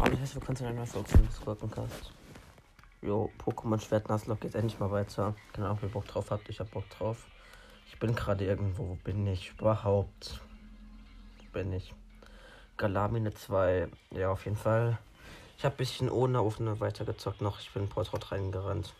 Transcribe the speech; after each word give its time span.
Hallo, 0.00 0.16
herzlich 0.16 0.34
willkommen 0.34 0.56
zu 0.56 0.64
einer 0.64 0.74
neuen 0.74 0.86
Folge 0.86 1.08
von 1.08 1.30
Squirkencast. 1.30 2.12
Jo, 3.02 3.30
Pokémon 3.38 3.80
Schwert 3.80 4.08
Nuzlocke 4.08 4.48
geht 4.48 4.54
endlich 4.56 4.80
mal 4.80 4.90
weiter. 4.90 5.34
Ob 5.58 5.82
ihr 5.82 5.88
Bock 5.88 6.06
drauf 6.06 6.30
habt. 6.30 6.48
Ich 6.48 6.58
hab 6.58 6.70
Bock 6.72 6.88
drauf. 6.90 7.26
Ich 7.86 7.98
bin 7.98 8.14
gerade 8.14 8.44
irgendwo. 8.44 8.88
Wo 8.88 8.94
bin 8.96 9.26
ich 9.26 9.50
überhaupt? 9.50 10.40
Wo 11.38 11.44
bin 11.52 11.72
ich? 11.72 11.94
Galamine 12.76 13.32
2. 13.32 13.88
Ja, 14.10 14.30
auf 14.30 14.44
jeden 14.46 14.56
Fall. 14.56 14.98
Ich 15.58 15.64
habe 15.64 15.74
ein 15.74 15.78
bisschen 15.78 16.10
ohne 16.10 16.40
Aufnahme 16.40 16.80
weitergezockt 16.80 17.40
noch. 17.40 17.60
Ich 17.60 17.70
bin 17.72 17.84
in 17.84 17.88
Portrot 17.88 18.32
reingerannt. 18.32 18.94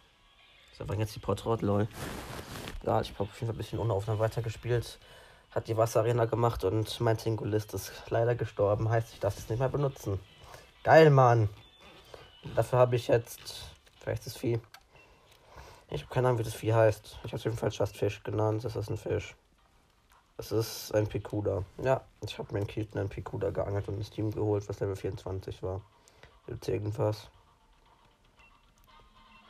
So, 0.78 0.88
wann 0.88 1.00
jetzt 1.00 1.16
die 1.16 1.20
Portrot, 1.20 1.62
lol. 1.62 1.88
Ja, 2.84 3.00
ich 3.00 3.10
habe 3.12 3.24
auf 3.24 3.40
jeden 3.40 3.46
Fall 3.46 3.54
ein 3.54 3.58
bisschen 3.58 3.78
ohne 3.78 3.94
Aufnahme 3.94 4.20
weitergespielt. 4.20 4.98
Hat 5.50 5.66
die 5.66 5.76
Wasserarena 5.76 6.26
gemacht 6.26 6.64
und 6.64 7.00
mein 7.00 7.18
Singulist 7.18 7.74
ist 7.74 7.92
leider 8.08 8.34
gestorben. 8.34 8.88
Heißt, 8.88 9.12
ich 9.12 9.20
darf 9.20 9.36
es 9.36 9.48
nicht 9.48 9.58
mehr 9.58 9.68
benutzen. 9.68 10.20
Geil, 10.84 11.10
Mann. 11.10 11.48
Dafür 12.54 12.78
habe 12.78 12.96
ich 12.96 13.08
jetzt. 13.08 13.64
Vielleicht 14.00 14.26
das 14.26 14.36
Vieh. 14.36 14.60
Ich 15.90 16.02
habe 16.02 16.14
keine 16.14 16.28
Ahnung, 16.28 16.38
wie 16.38 16.44
das 16.44 16.54
Vieh 16.54 16.72
heißt. 16.72 17.18
Ich 17.24 17.32
habe 17.32 17.36
es 17.36 17.44
jedenfalls 17.44 17.76
Just 17.76 17.96
Fish 17.96 18.22
genannt. 18.22 18.64
Das 18.64 18.76
ist 18.76 18.90
ein 18.90 18.96
Fisch. 18.96 19.34
Es 20.38 20.52
ist 20.52 20.94
ein 20.94 21.06
Pikuda. 21.06 21.64
Ja, 21.82 22.00
ich 22.24 22.38
habe 22.38 22.54
mir 22.54 22.60
in 22.60 22.66
Keaton 22.66 22.98
einen 22.98 23.08
Pikuda 23.10 23.50
geangelt 23.50 23.88
und 23.88 23.96
ins 23.96 24.08
Team 24.08 24.30
geholt, 24.30 24.66
was 24.68 24.80
Level 24.80 24.96
24 24.96 25.62
war. 25.62 25.82
Gibt's 26.46 26.68
irgendwas? 26.68 27.28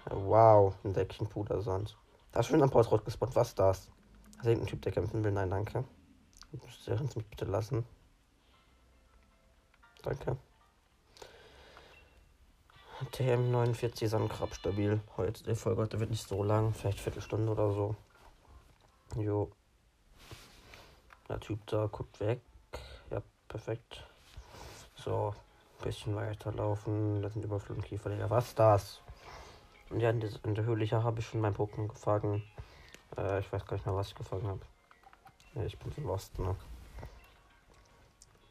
Wow, 0.07 0.75
ein 0.83 0.93
Deckchen 0.93 1.29
Pudersand. 1.29 1.97
Da 2.33 2.41
ist 2.41 2.47
schon 2.47 2.63
ein 2.63 2.71
Portrot 2.71 3.05
gespawnt. 3.05 3.37
Was 3.37 3.51
ist 3.51 3.59
das? 3.59 3.89
Ist 4.41 4.47
irgendein 4.47 4.69
Typ, 4.69 4.83
der 4.83 4.93
kämpfen 4.93 5.23
will? 5.23 5.33
Nein, 5.33 5.51
danke. 5.51 5.85
Kannst 6.87 7.17
mich 7.17 7.27
bitte 7.27 7.45
lassen. 7.45 7.85
Danke. 10.03 10.39
TM49 13.13 14.09
Sandkrab 14.09 14.55
stabil. 14.55 15.01
Heute, 15.19 15.45
die 15.45 15.55
Folge 15.55 15.83
heute 15.83 16.01
wird 16.01 16.11
nicht 16.11 16.27
so 16.27 16.43
lang, 16.43 16.73
vielleicht 16.73 17.01
Viertelstunde 17.01 17.53
oder 17.53 17.73
so. 17.73 17.97
Jo. 19.17 19.51
Der 21.29 21.39
Typ 21.41 21.67
da 21.67 21.87
guckt 21.87 22.19
weg. 22.21 22.41
Ja, 23.11 23.23
perfekt. 23.47 24.07
So, 24.97 25.35
bisschen 25.83 26.15
weiterlaufen. 26.15 27.21
Da 27.21 27.29
sind 27.29 27.45
Überflutenkiefer. 27.45 28.15
Ja, 28.15 28.31
was 28.31 28.55
das? 28.55 29.03
Und 29.91 30.01
ja, 30.01 30.11
in, 30.11 30.21
der, 30.21 30.31
in 30.45 30.57
Höhle 30.65 30.91
habe 30.91 31.21
ich 31.21 31.27
schon 31.27 31.41
mein 31.41 31.55
Pokémon 31.55 31.89
gefangen. 31.89 32.43
Äh, 33.17 33.41
ich 33.41 33.53
weiß 33.53 33.65
gar 33.67 33.77
nicht 33.77 33.87
mehr, 33.87 33.95
was 33.95 34.09
ich 34.09 34.15
gefangen 34.15 34.47
habe. 34.47 34.61
Ich 35.67 35.79
bin 35.79 35.93
so 35.93 36.03
lost, 36.03 36.39
ne? 36.39 36.55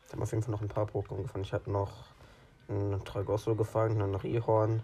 Ich 0.05 0.13
habe 0.13 0.23
auf 0.23 0.31
jeden 0.31 0.43
Fall 0.43 0.52
noch 0.52 0.61
ein 0.61 0.67
paar 0.67 0.85
Pokémon 0.85 1.21
gefangen. 1.21 1.43
Ich 1.43 1.53
habe 1.53 1.71
noch 1.71 1.91
einen 2.67 3.03
Tragosso 3.05 3.55
gefangen, 3.55 4.02
einen 4.02 4.15
Rihorn, 4.15 4.81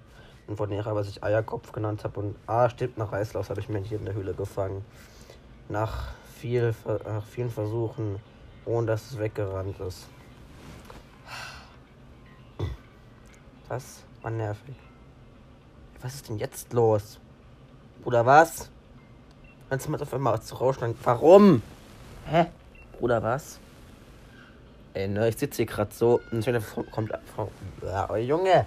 einen 0.48 0.58
Vonera, 0.58 0.96
was 0.96 1.10
ich 1.10 1.24
Eierkopf 1.24 1.72
genannt 1.72 2.04
habe. 2.04 2.20
Und 2.20 2.36
ah, 2.48 2.70
stimmt, 2.70 2.98
nach 2.98 3.12
Reislaus 3.12 3.50
habe 3.50 3.60
ich 3.60 3.68
mir 3.68 3.80
hier 3.80 3.98
in 3.98 4.06
der 4.06 4.14
Höhle 4.14 4.34
gefangen. 4.34 4.86
Nach, 5.68 6.14
viel, 6.40 6.76
nach 6.86 7.26
vielen 7.26 7.50
Versuchen, 7.50 8.20
ohne 8.66 8.88
dass 8.88 9.12
es 9.12 9.18
weggerannt 9.18 9.80
ist. 9.80 10.08
Das 13.68 14.04
war 14.22 14.32
nervig. 14.32 14.76
Was 16.02 16.16
ist 16.16 16.30
denn 16.30 16.38
jetzt 16.38 16.72
los? 16.72 17.20
Bruder, 18.04 18.26
was? 18.26 18.70
Du 19.70 19.92
mal 19.92 20.02
auf 20.02 20.14
einmal 20.14 20.42
zu 20.42 20.56
rauschen? 20.56 20.96
Warum? 21.04 21.62
Hä? 22.26 22.46
Bruder, 22.98 23.22
was? 23.22 23.60
Ey, 24.94 25.08
ne, 25.08 25.28
ich 25.28 25.38
sitze 25.38 25.58
hier 25.58 25.66
gerade 25.66 25.94
so. 25.94 26.22
Und 26.32 26.46
kommt. 26.92 27.12
Ja, 27.82 28.10
oh, 28.10 28.16
Junge! 28.16 28.66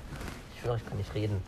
Ich 0.54 0.64
will 0.64 0.72
euch 0.72 0.84
gar 0.84 0.97
nicht 0.97 1.14
reden. 1.14 1.42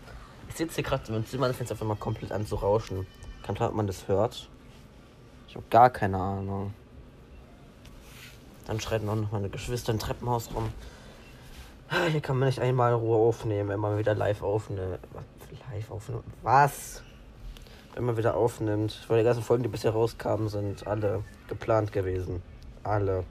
Ich 0.48 0.56
sitze 0.56 0.76
hier 0.76 0.84
gerade 0.84 1.12
im 1.12 1.26
Zimmer, 1.26 1.52
fängt 1.52 1.70
auf 1.70 1.82
einmal 1.82 1.96
komplett 1.96 2.32
an 2.32 2.46
zu 2.46 2.54
rauschen. 2.54 3.06
Kann 3.42 3.54
klar, 3.54 3.68
ob 3.70 3.74
man 3.74 3.86
das 3.86 4.08
hört. 4.08 4.48
Ich 5.48 5.56
habe 5.56 5.66
gar 5.68 5.90
keine 5.90 6.16
Ahnung. 6.16 6.72
Dann 8.66 8.80
schreiten 8.80 9.08
auch 9.08 9.16
noch 9.16 9.32
meine 9.32 9.50
Geschwister 9.50 9.92
im 9.92 9.98
Treppenhaus 9.98 10.54
rum. 10.54 10.72
Ah, 11.88 12.06
hier 12.06 12.20
kann 12.20 12.38
man 12.38 12.48
nicht 12.48 12.60
einmal 12.60 12.94
Ruhe 12.94 13.16
aufnehmen, 13.16 13.68
wenn 13.68 13.80
man 13.80 13.98
wieder 13.98 14.14
live 14.14 14.42
aufnimmt. 14.42 15.00
Live 15.72 15.90
aufnimmt? 15.90 16.24
Was? 16.42 17.02
Man 17.98 18.16
wieder 18.16 18.36
aufnimmt. 18.36 19.04
Weil 19.08 19.18
die 19.18 19.24
ganzen 19.24 19.42
Folgen, 19.42 19.62
die 19.62 19.68
bisher 19.68 19.90
rauskamen, 19.90 20.48
sind 20.48 20.86
alle 20.86 21.22
geplant 21.48 21.92
gewesen. 21.92 22.42
Alle. 22.82 23.24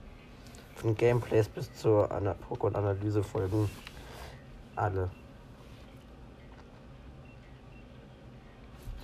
Von 0.76 0.94
Gameplays 0.94 1.48
bis 1.48 1.72
zu 1.74 2.08
einer 2.10 2.36
Pokémon-Analyse-Folgen. 2.48 3.70
Alle. 4.76 5.10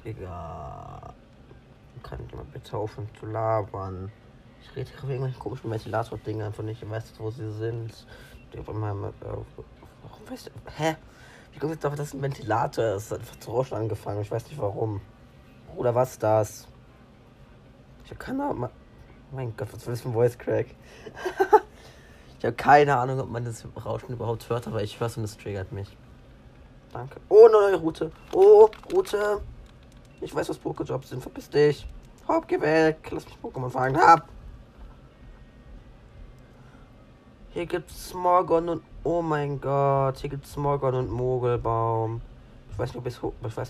Digga. 0.05 1.15
Kann 2.03 2.21
ich 2.25 2.35
mal 2.35 2.45
bitte 2.53 2.77
aufhören 2.77 3.09
zu 3.19 3.27
labern? 3.27 4.13
Ich 4.63 4.77
rede 4.77 4.91
hier 4.91 5.03
wegen 5.03 5.11
irgendwelchen 5.11 5.41
komischen 5.41 5.71
Ventilator-Dingen 5.71 6.47
einfach 6.47 6.63
nicht. 6.63 6.83
Ich 6.83 6.89
weiß 6.89 7.13
wo 7.19 7.31
sie 7.31 7.51
sind. 7.53 8.07
Die 8.53 8.59
auf 8.59 8.69
einmal. 8.69 9.13
Äh, 9.23 10.31
weißt 10.31 10.47
du. 10.47 10.51
Hä? 10.77 10.97
Wie 11.53 11.59
kommt 11.59 11.73
jetzt 11.73 11.83
darauf, 11.83 11.99
dass 11.99 12.15
ein 12.15 12.23
Ventilator 12.23 12.97
ist? 12.97 13.11
hat 13.11 13.21
einfach 13.21 13.41
zu 13.41 13.51
rauschen 13.51 13.75
angefangen. 13.75 14.23
Ich 14.23 14.31
weiß 14.31 14.47
nicht 14.47 14.59
warum. 14.59 15.01
Oder 15.77 15.95
was 15.95 16.19
das? 16.19 16.67
Ich 18.05 18.11
habe 18.11 18.19
keine 18.19 18.45
Ahnung. 18.45 18.71
Mein 19.33 19.55
Gott, 19.57 19.69
was 19.73 19.79
ist 19.79 19.89
das 19.89 20.01
für 20.01 20.09
ein 20.09 20.15
Voice 20.15 20.39
Crack? 20.39 20.67
ich 22.39 22.45
habe 22.45 22.57
keine 22.57 22.97
Ahnung, 22.97 23.21
ob 23.21 23.29
man 23.29 23.45
das 23.45 23.67
Rauschen 23.85 24.13
überhaupt 24.13 24.49
hört, 24.49 24.67
aber 24.67 24.83
ich 24.83 24.99
höre 24.99 25.09
es 25.09 25.17
und 25.17 25.25
es 25.25 25.37
triggert 25.37 25.73
mich. 25.73 25.97
Danke. 26.93 27.21
Oh, 27.29 27.49
neue 27.51 27.77
Route. 27.77 28.11
Oh, 28.33 28.71
Route. 28.93 29.41
Ich 30.21 30.35
weiß, 30.35 30.49
was 30.49 30.59
Pokejobs 30.59 31.11
sind. 31.11 31.21
Verpiss 31.21 31.51
dich. 31.51 31.87
Hopp, 32.27 32.49
geh 32.49 32.61
weg. 32.61 33.09
Lass 33.11 33.27
mich 33.27 33.37
Pokémon 33.43 33.69
fangen. 33.69 33.99
Hab. 33.99 34.29
Hier 37.51 37.67
gibt's 37.67 38.11
Smorgon 38.11 38.69
und. 38.69 38.83
Oh 39.05 39.21
mein 39.21 39.61
Gott. 39.61 40.19
Hier 40.19 40.31
gibt's 40.31 40.53
Smorgon 40.53 40.95
und 40.95 41.11
Mogelbaum. 41.11 42.21
Ich 42.71 42.79
weiß 42.79 42.95
nicht, 42.95 42.99
ob 42.99 43.07
ich 43.07 43.17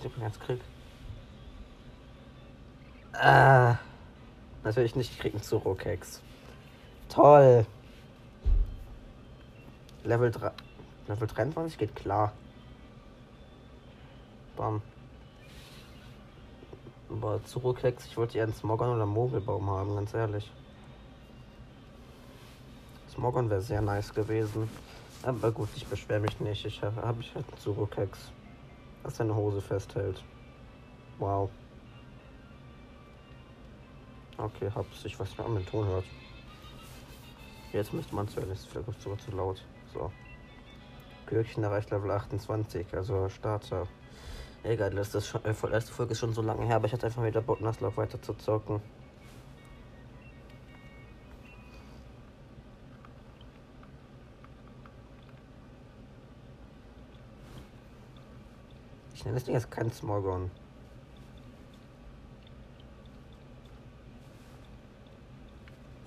ich 0.04 0.22
jetzt 0.22 0.40
krieg. 0.40 0.60
Ah. 3.18 3.78
Natürlich 4.62 4.96
nicht, 4.96 5.12
ich 5.12 5.18
krieg 5.18 5.32
einen 5.32 5.42
Zuro-Keks. 5.42 6.20
Toll. 7.08 7.64
Level 10.04 10.30
3. 10.30 10.50
Level 11.08 11.26
23 11.28 11.78
geht 11.78 11.96
klar. 11.96 12.32
Bam. 14.56 14.82
Aber 17.08 17.42
Zuro-Keks, 17.44 18.06
ich 18.06 18.16
wollte 18.16 18.38
eher 18.38 18.44
einen 18.44 18.54
Smogon 18.54 18.90
oder 18.90 19.06
Mogelbaum 19.06 19.70
haben, 19.70 19.94
ganz 19.94 20.12
ehrlich. 20.12 20.50
Smogon 23.14 23.48
wäre 23.48 23.62
sehr 23.62 23.80
nice 23.80 24.12
gewesen. 24.12 24.68
Aber 25.22 25.52
gut, 25.52 25.68
ich 25.76 25.86
beschwere 25.86 26.20
mich 26.20 26.38
nicht. 26.40 26.66
Ich 26.66 26.82
habe 26.82 27.00
hab 27.00 27.18
ich 27.20 27.34
halt 27.34 27.48
einen 27.48 27.58
Zuro-Keks. 27.58 28.18
Was 29.02 29.16
seine 29.16 29.34
Hose 29.34 29.60
festhält. 29.60 30.22
Wow. 31.18 31.50
Okay, 34.38 34.70
hab's. 34.74 35.04
Ich 35.04 35.18
weiß 35.18 35.30
nicht, 35.30 35.40
ob 35.40 35.48
man 35.48 35.56
den 35.56 35.66
Ton 35.66 35.86
hört. 35.86 36.04
Jetzt 37.72 37.92
müsste 37.92 38.14
man 38.14 38.26
es 38.26 38.36
hören. 38.36 38.50
Ist 38.50 38.68
vielleicht 38.68 39.00
sogar 39.00 39.18
zu 39.18 39.30
laut. 39.30 39.62
So. 39.92 40.10
Glöckchen 41.26 41.64
erreicht 41.64 41.90
Level 41.90 42.10
28, 42.10 42.86
also 42.94 43.28
Starter. 43.28 43.88
Egal, 44.62 44.90
das 44.90 45.14
ist 45.14 45.28
schon, 45.28 45.44
äh, 45.44 45.54
erste 45.72 45.92
Folge 45.92 46.12
ist 46.12 46.18
schon 46.20 46.32
so 46.32 46.42
lange 46.42 46.64
her, 46.66 46.76
aber 46.76 46.86
ich 46.86 46.92
hatte 46.92 47.06
einfach 47.06 47.24
wieder 47.24 47.40
Bock, 47.40 47.60
Nasslauf 47.60 47.96
weiter 47.96 48.20
zu 48.20 48.34
zocken. 48.34 48.80
Ich 59.14 59.24
nenne 59.24 59.34
das 59.34 59.44
Ding 59.44 59.54
jetzt 59.54 59.70
kein 59.70 59.90
Smorgon. 59.92 60.50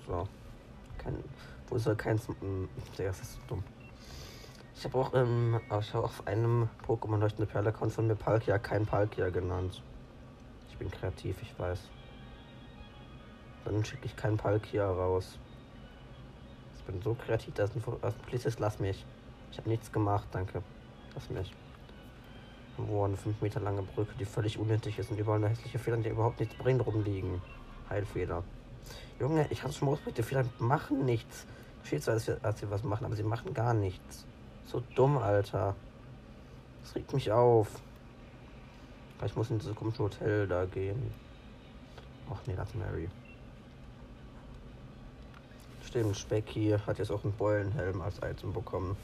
So. 0.06 0.26
Kein, 0.98 1.22
wo 1.70 1.78
soll 1.78 1.96
kein. 1.96 2.18
Hm, 2.18 2.68
das 2.96 3.20
ist 3.20 3.40
dumm. 3.46 3.64
Ich 4.76 4.84
habe 4.84 4.98
auch, 4.98 5.14
ähm, 5.14 5.60
ich 5.78 5.94
hab 5.94 6.04
auf 6.04 6.26
einem 6.26 6.68
Pokémon 6.86 7.18
leuchtende 7.18 7.46
Perle-Account 7.46 7.92
von 7.92 8.06
mir 8.06 8.16
Palkia 8.16 8.58
kein 8.58 8.86
Palkia 8.86 9.28
genannt. 9.28 9.82
Ich 10.70 10.76
bin 10.78 10.90
kreativ, 10.90 11.36
ich 11.42 11.58
weiß. 11.58 11.78
Dann 13.64 13.84
schicke 13.84 14.06
ich 14.06 14.16
keinen 14.16 14.38
Palkia 14.38 14.90
raus. 14.90 15.38
Ich 16.78 16.84
bin 16.84 17.02
so 17.02 17.14
kreativ, 17.14 17.52
dass 17.54 17.74
ein, 17.76 17.82
dass 18.00 18.14
ein 18.14 18.20
Polizist, 18.22 18.58
lass 18.58 18.80
mich. 18.80 19.04
Ich 19.52 19.58
habe 19.58 19.68
nichts 19.68 19.92
gemacht, 19.92 20.28
danke. 20.32 20.62
Lass 21.14 21.28
mich. 21.28 21.52
Wo 22.78 23.04
eine 23.04 23.18
5 23.18 23.42
Meter 23.42 23.60
lange 23.60 23.82
Brücke, 23.82 24.14
die 24.18 24.24
völlig 24.24 24.58
unnötig 24.58 24.98
ist 24.98 25.10
und 25.10 25.18
überall 25.18 25.40
nur 25.40 25.50
hässliche 25.50 25.78
Federn, 25.78 26.02
die 26.02 26.08
überhaupt 26.08 26.40
nichts 26.40 26.54
bringen, 26.54 26.80
rumliegen. 26.80 27.42
Heilfeder. 27.90 28.42
Junge, 29.18 29.46
ich 29.50 29.62
hatte 29.62 29.74
schon 29.74 29.88
mal 29.88 29.98
die 30.16 30.22
Federn 30.22 30.48
machen 30.58 31.04
nichts. 31.04 31.46
Steht 31.84 32.04
zwar, 32.04 32.14
dass 32.14 32.60
sie 32.60 32.70
was 32.70 32.82
machen, 32.84 33.04
aber 33.04 33.16
sie 33.16 33.22
machen 33.22 33.52
gar 33.54 33.74
nichts. 33.74 34.26
So 34.66 34.82
dumm, 34.94 35.18
Alter. 35.18 35.74
Das 36.82 36.94
regt 36.94 37.12
mich 37.12 37.30
auf. 37.32 37.68
Ich 39.24 39.36
muss 39.36 39.50
in 39.50 39.58
dieses 39.58 39.74
komische 39.74 40.02
Hotel 40.04 40.46
da 40.46 40.64
gehen. 40.64 41.12
Ach 42.30 42.40
nee, 42.46 42.54
das 42.56 42.74
Mary. 42.74 43.08
Stimmt, 45.82 46.16
Specky 46.16 46.76
hat 46.86 46.98
jetzt 46.98 47.10
auch 47.10 47.24
einen 47.24 47.32
Beulenhelm 47.32 48.00
als 48.00 48.18
Item 48.22 48.52
bekommen. 48.52 48.96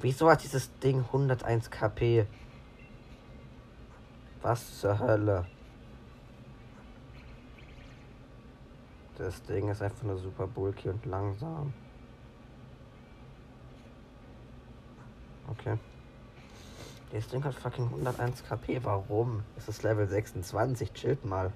Wieso 0.00 0.30
hat 0.30 0.42
dieses 0.42 0.70
Ding 0.80 0.98
101 0.98 1.70
KP? 1.70 2.26
Was 4.42 4.80
zur 4.80 4.98
Hölle? 4.98 5.46
Das 9.16 9.42
Ding 9.44 9.68
ist 9.68 9.80
einfach 9.80 10.02
nur 10.02 10.18
super 10.18 10.46
bulky 10.46 10.88
und 10.88 11.06
langsam. 11.06 11.72
Okay. 15.58 15.76
Das 17.12 17.28
Ding 17.28 17.44
hat 17.44 17.54
fucking 17.54 17.84
101 17.84 18.42
KP. 18.44 18.80
Warum? 18.84 19.42
Es 19.58 19.68
ist 19.68 19.82
Level 19.82 20.08
26. 20.08 20.92
Chillt 20.94 21.24
mal. 21.26 21.52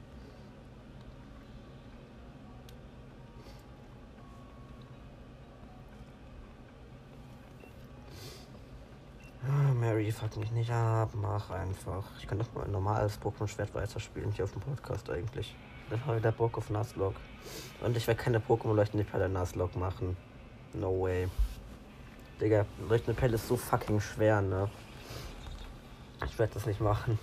Ah, 9.48 9.72
Mary, 9.72 10.12
fuck 10.12 10.37
mich 10.37 10.50
nicht 10.50 10.70
ab. 10.70 11.10
Mach 11.14 11.50
einfach. 11.50 12.04
Ich 12.19 12.26
kann 12.26 12.38
doch 12.38 12.52
mal 12.52 12.64
ein 12.64 12.72
normales 12.72 13.19
Pokémon-Schwert 13.19 13.75
weiterspielen 13.75 14.32
hier 14.32 14.44
auf 14.44 14.52
dem 14.52 14.60
Podcast 14.60 15.08
eigentlich. 15.08 15.56
Dann 15.88 16.04
habe 16.04 16.16
ich 16.16 16.22
wieder 16.22 16.32
Bock 16.32 16.58
auf 16.58 16.69
Nuzlocke. 16.69 17.20
Und 17.81 17.96
ich 17.96 18.06
werde 18.06 18.22
keine 18.22 18.40
Pokémon-Leuchtende 18.40 19.04
Pelle 19.04 19.31
Nuzlocke 19.31 19.78
machen. 19.78 20.19
No 20.75 21.00
way. 21.00 21.28
Digga, 22.41 22.67
Leuchtende 22.87 23.19
Pelle 23.19 23.37
ist 23.37 23.49
so 23.49 23.56
fucking 23.56 23.99
schwer, 23.99 24.43
ne? 24.43 24.69
Ich 26.27 26.38
werde 26.38 26.53
das 26.53 26.67
nicht 26.67 26.81
machen. 26.81 27.19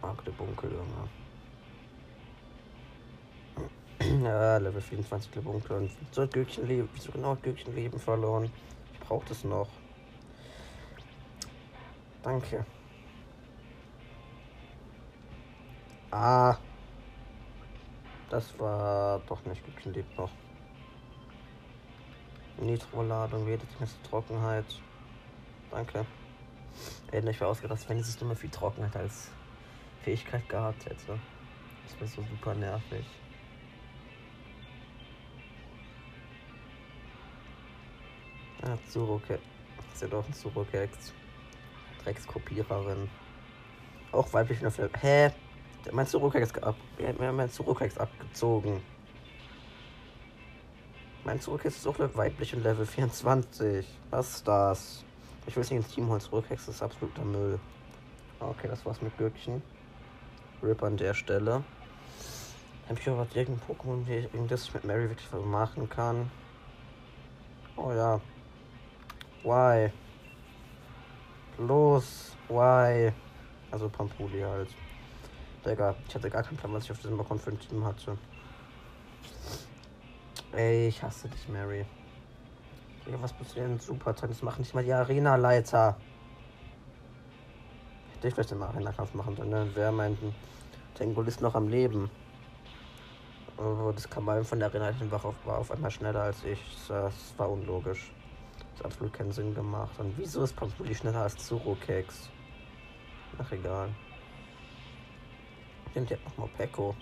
Mark 0.00 0.24
der 0.24 0.32
Bunkel, 0.32 0.70
Junge. 0.70 1.08
ja, 4.24 4.58
Level 4.58 4.80
24 4.80 5.30
der 5.32 5.40
Bunkel. 5.40 5.76
Und 5.76 5.90
so 6.12 6.22
hat 6.22 6.32
Gürkchen 6.32 6.68
Leben. 6.68 6.88
Wieso 6.94 7.10
genau 7.10 7.32
hat 7.32 7.42
Gürkchen 7.42 7.74
Leben 7.74 7.98
verloren? 7.98 8.48
Ich 8.92 9.00
brauche 9.00 9.26
das 9.28 9.42
noch. 9.42 9.68
Danke. 12.22 12.64
Ah. 16.12 16.56
Das 18.30 18.56
war 18.60 19.20
doch 19.26 19.44
nicht 19.46 19.64
Gürkchen 19.64 19.94
lebt 19.94 20.16
noch. 20.16 20.30
Nitro-Ladung, 22.58 23.46
jede 23.48 23.64
Trockenheit. 24.08 24.64
Danke. 25.70 26.06
Hätte 27.10 27.30
ich 27.30 27.40
wäre 27.40 27.50
ausgedacht, 27.50 27.88
wenn 27.88 27.96
dieses 27.98 28.16
dumme 28.16 28.34
viel 28.34 28.50
Trockenheit 28.50 28.96
als 28.96 29.28
Fähigkeit 30.02 30.48
gehabt 30.48 30.84
hätte. 30.86 31.18
Das 31.86 32.00
wäre 32.00 32.08
so 32.08 32.22
super 32.30 32.54
nervig. 32.54 33.06
Ah, 38.62 38.78
Zuroke. 38.88 39.38
Das 39.76 39.94
ist 39.94 40.02
ja 40.02 40.08
doch 40.08 40.26
ein 40.26 40.32
Zurokex. 40.32 41.12
Dreckskopiererin. 42.02 43.10
Auch 44.12 44.32
weiblich 44.32 44.60
nur 44.62 44.70
für. 44.70 44.88
Hä? 45.00 45.30
Mein 45.92 46.06
Zurokex 46.06 46.56
ab. 46.62 46.76
Haben 47.02 47.36
mein 47.36 47.50
Zurokex 47.50 47.98
abgezogen. 47.98 48.80
Mein 51.24 51.40
Zurokex 51.40 51.76
ist 51.76 51.86
auch 51.86 51.98
weiblich 51.98 52.54
und 52.54 52.62
Level 52.62 52.84
24. 52.84 53.86
Was 54.10 54.36
ist 54.36 54.46
das? 54.46 55.04
Ich 55.46 55.56
will 55.56 55.62
es 55.62 55.70
nicht 55.70 55.78
ins 55.78 55.94
Team 55.94 56.08
holen. 56.08 56.20
Zurückhex 56.20 56.68
ist 56.68 56.82
absoluter 56.82 57.24
Müll. 57.24 57.58
Okay, 58.40 58.68
das 58.68 58.84
war's 58.84 59.00
mit 59.00 59.16
Gürkchen. 59.16 59.62
Rip 60.62 60.82
an 60.82 60.98
der 60.98 61.14
Stelle. 61.14 61.64
Hab 62.90 62.98
ich 62.98 63.08
aber 63.08 63.26
irgendein 63.34 63.66
Pokémon, 63.66 64.48
das 64.48 64.64
ich 64.64 64.74
mit 64.74 64.84
Mary 64.84 65.08
wirklich 65.08 65.32
was 65.32 65.42
machen 65.42 65.88
kann? 65.88 66.30
Oh 67.76 67.90
ja. 67.92 68.20
Why? 69.44 69.90
Los, 71.56 72.36
why? 72.50 73.12
Also 73.70 73.88
Pampuli 73.88 74.42
halt. 74.42 74.68
Digga, 75.64 75.94
ich 76.06 76.14
hatte 76.14 76.28
gar 76.28 76.42
keinen 76.42 76.58
Plan, 76.58 76.74
was 76.74 76.84
ich 76.84 76.92
auf 76.92 76.98
diesem 76.98 77.16
Balkon 77.16 77.38
für 77.38 77.50
ein 77.50 77.58
Team 77.58 77.82
hatte. 77.82 78.18
Ey, 80.56 80.86
ich 80.86 81.02
hasse 81.02 81.28
dich, 81.28 81.48
Mary. 81.48 81.84
Ja, 83.10 83.20
was 83.20 83.36
muss 83.38 83.48
ich 83.48 83.54
denn 83.54 83.80
super 83.80 84.12
Das 84.12 84.40
machen? 84.40 84.60
Nicht 84.60 84.72
mal 84.72 84.84
die 84.84 84.92
Arena-Leiter. 84.92 85.96
Hätte 88.14 88.28
ich 88.28 88.34
vielleicht 88.34 88.52
den 88.52 88.62
Arena-Kampf 88.62 89.14
machen 89.14 89.34
sollen. 89.34 89.50
Ne? 89.50 89.68
Wer 89.74 89.90
meint, 89.90 90.16
Tengul 90.94 91.26
ist 91.26 91.40
noch 91.40 91.56
am 91.56 91.68
Leben. 91.68 92.08
Oh, 93.58 93.90
das 93.92 94.08
kam 94.08 94.26
mal 94.26 94.44
von 94.44 94.60
der 94.60 94.68
Arena 94.68 94.92
war 95.10 95.24
auf, 95.24 95.34
war 95.44 95.58
auf 95.58 95.72
einmal 95.72 95.90
schneller 95.90 96.22
als 96.22 96.44
ich. 96.44 96.60
Das 96.86 97.34
war 97.36 97.50
unlogisch. 97.50 98.12
Das 98.56 98.78
hat 98.78 98.86
absolut 98.86 99.12
keinen 99.12 99.32
Sinn 99.32 99.54
gemacht. 99.56 99.98
Und 99.98 100.16
wieso 100.16 100.44
ist 100.44 100.54
Pampuli 100.54 100.94
schneller 100.94 101.22
als 101.22 101.36
Zuro-Keks? 101.36 102.30
Ach, 103.38 103.50
egal. 103.50 103.88
Ich 105.88 105.96
hätte 105.96 106.18
noch 106.24 106.36
mal 106.36 106.48
Peko. 106.56 106.94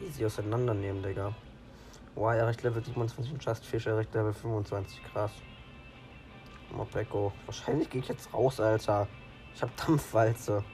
Easy 0.00 0.24
auseinandernehmen, 0.24 1.02
Digga. 1.02 1.34
Boah, 2.18 2.34
erreicht 2.34 2.64
Level 2.64 2.84
27 2.84 3.32
und 3.32 3.44
Just 3.44 3.64
Fish 3.64 3.86
erreicht 3.86 4.12
Level 4.12 4.32
25. 4.32 5.04
Krass. 5.04 5.30
Mopeko. 6.72 7.32
Wahrscheinlich 7.46 7.88
gehe 7.88 8.00
ich 8.00 8.08
jetzt 8.08 8.34
raus, 8.34 8.58
Alter. 8.58 9.06
Ich 9.54 9.62
habe 9.62 9.70
Dampfwalze. 9.76 10.64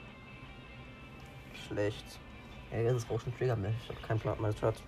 Schlecht. 1.67 2.19
Ja, 2.71 2.79
jetzt 2.79 2.95
ist 2.95 3.11
Rauschen 3.11 3.31
Trigger 3.37 3.55
mehr. 3.55 3.75
Ich 3.79 3.89
habe 3.89 4.01
keinen 4.01 4.19
Plan 4.19 4.41
mehr. 4.41 4.55
Hört. 4.59 4.81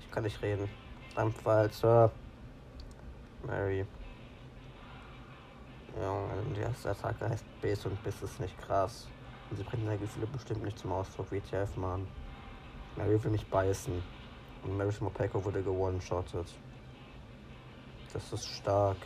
Ich 0.00 0.10
kann 0.10 0.22
nicht 0.22 0.40
reden. 0.40 0.70
Dampfwalze. 1.14 2.10
Mary. 3.46 3.84
Ja, 6.00 6.28
die 6.56 6.60
erste 6.60 6.92
Attacke 6.92 7.28
heißt 7.28 7.44
Base 7.60 7.90
und 7.90 8.02
Biss 8.02 8.22
ist 8.22 8.40
nicht 8.40 8.58
krass. 8.58 9.06
Und 9.50 9.58
sie 9.58 9.64
bringt 9.64 9.84
meine 9.84 9.98
Gefühle 9.98 10.26
bestimmt 10.28 10.64
nicht 10.64 10.78
zum 10.78 10.92
Ausdruck. 10.92 11.30
WTF, 11.30 11.76
Mann. 11.76 12.08
Mary 12.96 13.22
will 13.22 13.32
mich 13.32 13.46
beißen. 13.48 14.02
Maris 14.76 15.00
Mopeko 15.00 15.44
wurde 15.44 15.62
gewone-shottet. 15.62 16.46
Das 18.12 18.32
ist 18.32 18.46
stark. 18.46 18.96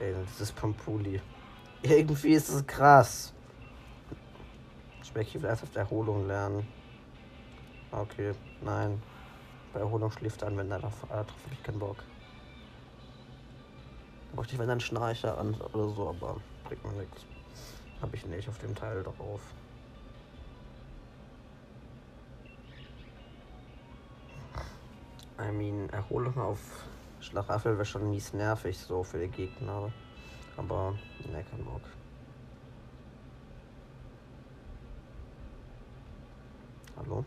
Ey, 0.00 0.14
ist 0.38 0.54
Pampuli. 0.56 1.20
Irgendwie 1.82 2.32
ist 2.32 2.48
es 2.48 2.66
krass. 2.66 3.32
Specky 5.02 5.40
will 5.40 5.48
erst 5.48 5.62
auf 5.62 5.70
der 5.70 5.82
Erholung 5.82 6.26
lernen. 6.26 6.66
Okay, 7.90 8.32
nein. 8.60 9.02
Bei 9.72 9.80
Erholung 9.80 10.10
schläft 10.10 10.42
an, 10.42 10.56
wenn 10.56 10.70
er 10.70 10.78
darauf 10.78 11.04
äh, 11.10 11.24
ich 11.52 11.62
keinen 11.62 11.78
Bock. 11.78 12.04
Bräuchte 14.34 14.54
ich 14.54 14.58
wenn 14.58 14.68
dann 14.68 14.80
Schnarcher 14.80 15.38
an 15.38 15.54
oder 15.72 15.88
so, 15.88 16.08
aber 16.08 16.36
bringt 16.64 16.84
mir 16.84 16.92
nichts. 16.92 17.24
Habe 18.02 18.14
ich 18.16 18.26
nicht 18.26 18.48
auf 18.48 18.58
dem 18.58 18.74
Teil 18.74 19.02
drauf. 19.02 19.40
I 25.40 25.52
mean, 25.52 25.88
Erholung 25.90 26.36
auf 26.36 26.58
Schlaraffel 27.20 27.74
wäre 27.76 27.84
schon 27.84 28.10
mies 28.10 28.32
nervig 28.32 28.76
so 28.76 29.04
für 29.04 29.18
die 29.18 29.28
Gegner. 29.28 29.92
Aber, 30.56 30.94
ne, 31.32 31.44
kein 31.48 31.64
Bock. 31.64 31.82
Hallo? 36.96 37.24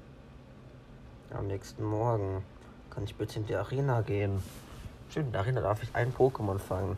Am 1.33 1.47
nächsten 1.47 1.85
Morgen 1.85 2.43
kann 2.89 3.05
ich 3.05 3.15
bitte 3.15 3.39
in 3.39 3.45
die 3.45 3.55
Arena 3.55 4.01
gehen. 4.01 4.43
Schön, 5.09 5.27
in 5.27 5.31
der 5.31 5.41
Arena 5.41 5.61
darf 5.61 5.81
ich 5.81 5.95
ein 5.95 6.13
Pokémon 6.13 6.59
fangen. 6.59 6.97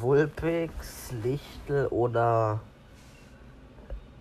Vulpix, 0.00 1.12
Lichtel 1.22 1.86
oder 1.86 2.60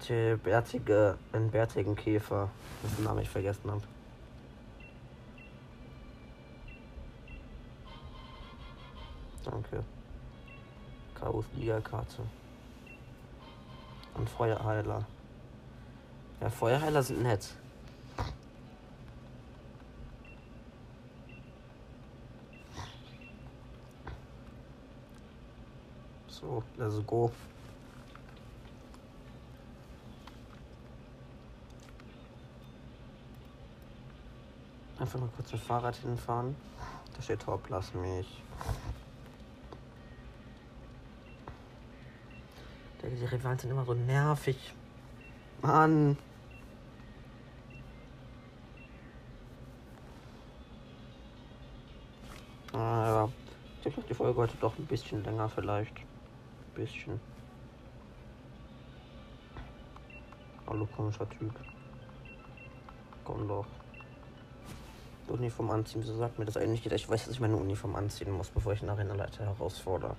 der 0.08 0.38
bärtige, 0.38 1.18
einen 1.34 1.50
bärtigen 1.50 1.96
Käfer, 1.96 2.50
dessen 2.84 3.04
Namen 3.04 3.22
ich 3.22 3.30
vergessen 3.30 3.72
habe. 3.72 3.82
Danke. 9.44 9.84
Chaos 11.16 11.46
Liga-Karte. 11.56 12.24
Und 14.16 14.30
Feuerheiler. 14.30 15.06
Ja, 16.42 16.50
Feuerheiler 16.50 17.04
sind 17.04 17.24
nett. 17.24 17.50
So, 26.28 26.64
let's 26.78 27.06
go. 27.06 27.32
Einfach 35.00 35.20
nur 35.20 35.30
kurz 35.32 35.52
mit 35.52 35.62
Fahrrad 35.62 35.96
hinfahren. 35.96 36.56
Da 37.16 37.22
steht 37.22 37.42
Top, 37.42 37.68
lass 37.70 37.94
mich. 37.94 38.42
Die 43.02 43.26
Rivalen 43.26 43.58
sind 43.58 43.72
immer 43.72 43.86
so 43.86 43.94
nervig. 43.94 44.74
Mann. 45.62 46.18
Ah, 52.74 53.06
ja. 53.08 53.30
Ich 53.86 53.94
glaube, 53.94 54.08
die 54.10 54.14
Folge 54.14 54.42
heute 54.42 54.58
doch 54.58 54.78
ein 54.78 54.86
bisschen 54.86 55.24
länger 55.24 55.48
vielleicht. 55.48 55.98
Ein 55.98 56.74
bisschen. 56.76 57.20
Hallo, 60.68 60.86
komischer 60.96 61.28
Typ. 61.30 61.54
Komm 63.24 63.48
doch. 63.48 63.66
Uniform 65.28 65.70
anziehen, 65.72 66.02
wieso 66.02 66.18
sagt 66.18 66.40
mir 66.40 66.46
das 66.46 66.58
eigentlich? 66.58 66.86
Ich 66.86 67.10
weiß, 67.10 67.26
dass 67.26 67.34
ich 67.34 67.40
meine 67.40 67.56
Uniform 67.56 67.96
anziehen 67.96 68.32
muss, 68.32 68.50
bevor 68.50 68.74
ich 68.74 68.82
einen 68.82 68.90
Arenaleiter 68.90 69.46
herausfordere. 69.46 70.16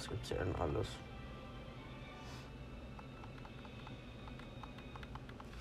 Was 0.00 0.08
gibt's 0.08 0.28
hier 0.28 0.38
denn 0.38 0.54
alles? 0.56 0.86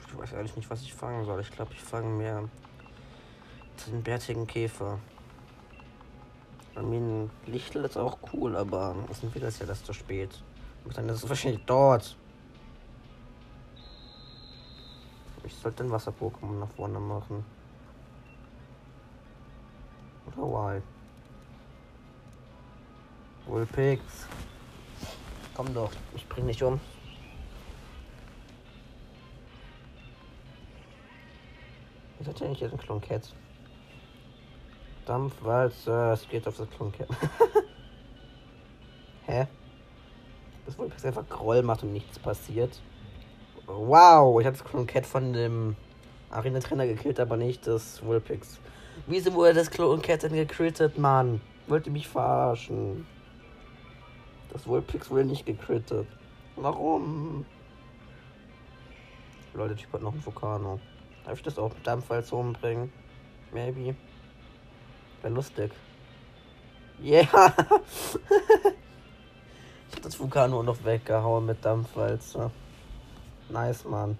Ich 0.07 0.17
weiß 0.17 0.31
ehrlich 0.31 0.55
nicht, 0.55 0.69
was 0.69 0.81
ich 0.81 0.93
fangen 0.93 1.25
soll. 1.25 1.41
Ich 1.41 1.51
glaube, 1.51 1.73
ich 1.73 1.81
fange 1.81 2.07
mehr 2.07 2.47
den 3.85 4.01
bärtigen 4.01 4.47
Käfer. 4.47 4.99
Armin 6.75 7.29
Lichtel 7.47 7.83
ist 7.83 7.97
auch 7.97 8.17
cool, 8.31 8.55
aber 8.55 8.95
ist 9.09 9.35
wieder 9.35 9.49
ist 9.49 9.59
ja 9.59 9.65
das 9.65 9.83
zu 9.83 9.91
spät. 9.91 10.41
Und 10.85 10.97
dann 10.97 11.09
ist 11.09 11.23
es 11.23 11.29
wahrscheinlich 11.29 11.65
dort. 11.65 12.15
Ich 15.43 15.55
sollte 15.55 15.83
den 15.83 15.91
Wasser-Pokémon 15.91 16.59
nach 16.59 16.69
vorne 16.69 16.99
machen. 16.99 17.43
Oder 20.27 20.43
why? 20.43 20.81
Wohlpix. 23.49 24.01
Komm 25.55 25.73
doch, 25.73 25.91
ich 26.15 26.27
bring 26.27 26.45
dich 26.45 26.63
um. 26.63 26.79
Was 32.19 32.27
hat 32.27 32.41
eigentlich 32.41 32.59
jetzt 32.59 32.73
ein 32.73 32.79
Klonkett? 32.79 33.33
Dampfwalze, 35.05 36.11
es 36.13 36.29
geht 36.29 36.47
auf 36.47 36.57
das 36.57 36.69
Klonkett. 36.69 37.09
Hä? 39.25 39.47
Das 40.65 40.77
Wohlpix 40.77 41.03
einfach 41.05 41.27
Groll 41.27 41.63
macht 41.63 41.81
und 41.81 41.93
nichts 41.93 42.19
passiert. 42.19 42.79
Wow, 43.65 44.39
ich 44.39 44.45
habe 44.45 44.57
das 44.57 44.65
Klonkett 44.65 45.07
von 45.07 45.33
dem 45.33 45.75
Arena-Trainer 46.29 46.85
gekillt, 46.85 47.19
aber 47.19 47.37
nicht 47.37 47.65
das 47.65 48.05
Wohlpix. 48.05 48.59
Wieso 49.07 49.33
wurde 49.33 49.55
das 49.55 49.71
Klonkett 49.71 50.21
denn 50.21 50.33
gecrittet, 50.33 50.99
Mann? 50.99 51.41
Wollt 51.67 51.87
ihr 51.87 51.93
mich 51.93 52.07
verarschen? 52.07 53.07
Das 54.51 54.67
Wohlpix 54.67 55.09
wurde 55.09 55.25
nicht 55.25 55.45
gecrittet. 55.45 56.07
Warum? 56.55 57.45
Leute, 59.53 59.75
Typ 59.75 59.93
hat 59.93 60.01
noch 60.01 60.13
einen 60.13 60.25
Vulkano. 60.25 60.79
Darf 61.25 61.37
ich 61.37 61.43
das 61.43 61.59
auch 61.59 61.73
mit 61.73 61.85
Dampfwalz 61.85 62.31
umbringen? 62.31 62.91
Maybe. 63.51 63.95
Wäre 65.21 65.33
lustig. 65.33 65.71
Yeah! 67.01 67.21
ich 69.89 69.95
hab 69.95 70.01
das 70.01 70.19
Vulkano 70.19 70.63
noch 70.63 70.83
weggehauen 70.83 71.45
mit 71.45 71.63
Dampfwalze. 71.63 72.51
Nice, 73.49 73.85
Mann. 73.85 74.17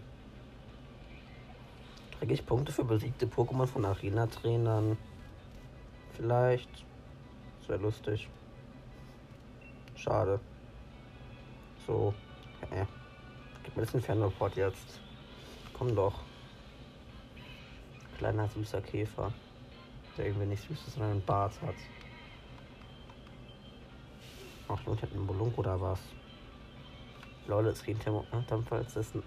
Kriege 2.20 2.34
ich 2.34 2.46
Punkte 2.46 2.72
für 2.72 2.84
besiegte 2.84 3.28
Pokémon 3.28 3.68
von 3.68 3.86
Arena-Trainern? 3.86 4.98
Vielleicht. 6.14 6.86
Wäre 7.68 7.82
lustig. 7.82 8.28
Schade. 10.04 10.40
So. 11.86 12.14
Äh. 12.72 12.86
Gib 13.64 13.76
mir 13.76 13.84
das 13.84 13.94
Inferno-Port 13.94 14.56
jetzt. 14.56 15.02
Komm 15.74 15.96
doch. 15.96 16.22
Kleiner 18.18 18.48
süßer 18.48 18.82
Käfer. 18.82 19.34
Der 20.18 20.28
irgendwie 20.28 20.48
nicht 20.48 20.68
süß 20.68 20.88
ist, 20.88 20.94
sondern 20.94 21.12
einen 21.12 21.26
Bart 21.26 21.54
hat. 21.62 21.76
Ach, 24.68 24.80
und 24.86 25.02
hat 25.02 25.12
einen 25.12 25.28
Bolunk 25.28 25.58
oder 25.58 25.80
was? 25.80 26.00
Leute, 27.48 27.70
es 27.70 27.84
geht 27.84 27.98
Dampfwalz 28.48 28.96
ist 28.96 29.16
ein. 29.16 29.24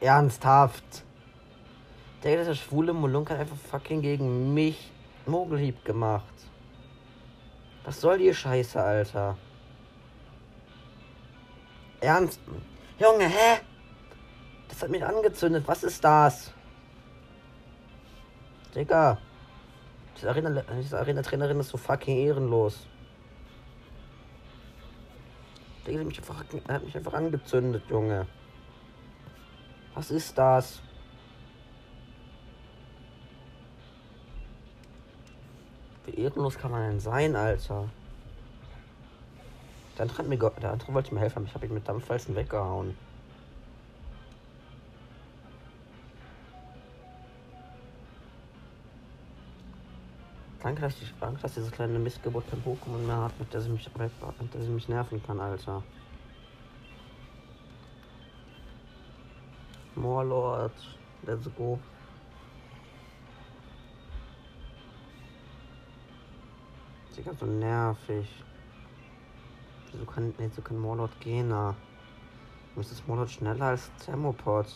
Ernsthaft! 0.00 1.04
Der, 2.22 2.38
dieser 2.38 2.54
schwule 2.54 2.92
Molunk 2.92 3.30
hat 3.30 3.38
einfach 3.38 3.56
fucking 3.56 4.02
gegen 4.02 4.52
mich 4.52 4.90
Mogelhieb 5.26 5.84
gemacht. 5.84 6.34
Was 7.84 8.00
soll 8.00 8.18
die 8.18 8.34
Scheiße, 8.34 8.82
Alter? 8.82 9.36
Ernst? 12.00 12.40
Junge, 12.98 13.28
hä? 13.28 13.60
Das 14.68 14.82
hat 14.82 14.90
mich 14.90 15.04
angezündet. 15.04 15.66
Was 15.66 15.82
ist 15.82 16.02
das? 16.02 16.52
Digga. 18.74 19.18
Diese 20.16 20.28
Arena-Trainerin 20.28 21.24
Arena 21.24 21.60
ist 21.60 21.68
so 21.68 21.78
fucking 21.78 22.16
ehrenlos. 22.16 22.86
Digga, 25.86 26.00
hat 26.00 26.06
mich, 26.06 26.18
einfach, 26.18 26.44
hat 26.68 26.84
mich 26.84 26.96
einfach 26.96 27.14
angezündet, 27.14 27.82
Junge. 27.88 28.26
Was 29.94 30.10
ist 30.10 30.36
das? 30.38 30.80
Wie 36.06 36.14
ehrenlos 36.14 36.56
kann 36.56 36.70
man 36.70 36.90
denn 36.90 37.00
sein, 37.00 37.36
Alter? 37.36 37.88
Der 40.00 40.08
andere, 40.08 40.22
mir 40.22 40.38
der 40.38 40.72
andere 40.72 40.94
wollte 40.94 41.12
mir 41.12 41.20
helfen, 41.20 41.40
aber 41.40 41.46
ich 41.46 41.54
habe 41.54 41.66
ihn 41.66 41.74
mit 41.74 41.86
Dampfwalzen 41.86 42.34
weggehauen. 42.34 42.96
Danke, 50.62 50.80
dass, 50.80 51.02
ich, 51.02 51.12
danke, 51.20 51.42
dass 51.42 51.52
diese 51.52 51.70
kleine 51.70 51.98
Missgeburt 51.98 52.48
kein 52.48 52.62
Pokémon 52.64 53.06
mehr 53.06 53.24
hat, 53.24 53.38
mit 53.38 53.52
der 53.52 53.60
sie 53.60 53.68
mich, 53.68 53.90
mit 53.94 54.54
der 54.54 54.62
sie 54.62 54.70
mich 54.70 54.88
nerven 54.88 55.22
kann, 55.22 55.38
Alter. 55.38 55.82
Morlord, 59.96 60.72
let's 61.26 61.46
go. 61.54 61.78
Ganz 67.22 67.38
so 67.38 67.44
nervig. 67.44 68.26
Wieso 69.92 70.04
kann, 70.04 70.32
nee, 70.38 70.50
so 70.54 70.62
kann 70.62 70.78
Morlord 70.78 71.18
gehen, 71.20 71.48
na? 71.48 71.74
Ist 72.76 72.92
das 72.92 73.06
Morlord 73.06 73.30
schneller 73.30 73.66
als 73.66 73.90
Thermopod? 74.04 74.66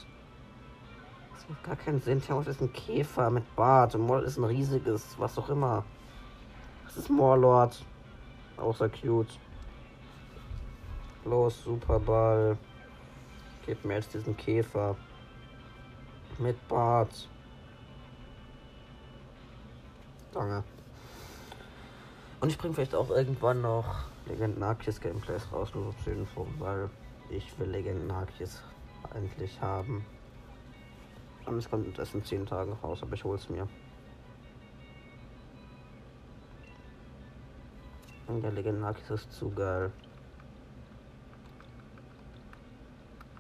Das 1.35 1.49
macht 1.49 1.65
gar 1.65 1.77
keinen 1.77 2.01
Sinn. 2.01 2.21
Thermos 2.21 2.47
ist 2.47 2.61
ein 2.61 2.73
Käfer 2.73 3.31
mit 3.31 3.57
Bart 3.57 3.95
und 3.95 4.03
Morlord 4.03 4.27
ist 4.27 4.37
ein 4.37 4.45
riesiges, 4.45 5.15
was 5.19 5.39
auch 5.39 5.49
immer. 5.49 5.85
Das 6.85 6.97
ist 6.97 7.09
Morlord. 7.09 7.85
Außer 8.57 8.89
cute. 8.89 9.39
Los, 11.25 11.63
Superball. 11.63 12.59
Gib 13.65 13.85
mir 13.85 13.95
jetzt 13.95 14.13
diesen 14.13 14.37
Käfer. 14.37 14.97
Mit 16.39 16.69
Bart. 16.69 17.29
Danke. 20.33 20.65
Und 22.41 22.51
ich 22.51 22.59
bringe 22.59 22.75
vielleicht 22.75 22.95
auch 22.95 23.11
irgendwann 23.11 23.63
noch 23.63 24.05
Legenden 24.27 24.63
Arceus 24.63 25.01
Gameplays 25.01 25.51
raus, 25.53 25.75
nur 25.75 25.95
zur 26.03 26.15
Info, 26.15 26.47
weil 26.59 26.89
ich 27.31 27.59
will 27.59 27.69
Legenden 27.69 28.11
Arceus 28.11 28.63
eigentlich 29.13 29.61
haben. 29.61 30.05
Und 31.45 31.59
es 31.59 31.69
kommt 31.69 31.99
erst 31.99 32.15
in 32.15 32.25
10 32.25 32.47
Tagen 32.47 32.73
raus, 32.83 33.03
aber 33.03 33.15
ich 33.15 33.25
hol's 33.25 33.51
mir. 33.51 33.69
Und 38.27 38.43
der 38.43 38.53
Legenden 38.53 38.85
Arceus 38.85 39.23
ist 39.23 39.33
zu 39.33 39.51
geil. 39.51 39.93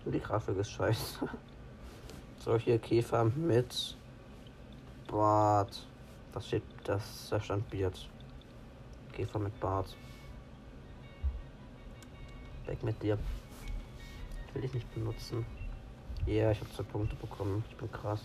Die 0.04 0.20
Grafik 0.20 0.58
ist 0.58 0.70
scheiße. 0.70 1.26
Solche 2.38 2.78
Käfer 2.78 3.24
mit 3.24 3.96
Bart. 5.10 5.86
Das 6.32 6.46
steht, 6.46 6.62
das 6.84 7.28
da 7.30 7.40
stand 7.40 7.70
Beard. 7.70 8.08
Käfer 9.12 9.38
mit 9.38 9.58
Bart. 9.60 9.96
Weg 12.66 12.82
mit 12.82 13.02
dir. 13.02 13.18
Ich 14.48 14.54
will 14.54 14.62
dich 14.62 14.74
nicht 14.74 14.94
benutzen. 14.94 15.44
Ja, 16.26 16.34
yeah, 16.34 16.52
ich 16.52 16.60
habe 16.60 16.70
zwei 16.70 16.82
Punkte 16.84 17.16
bekommen. 17.16 17.64
Ich 17.68 17.76
bin 17.76 17.90
krass. 17.92 18.20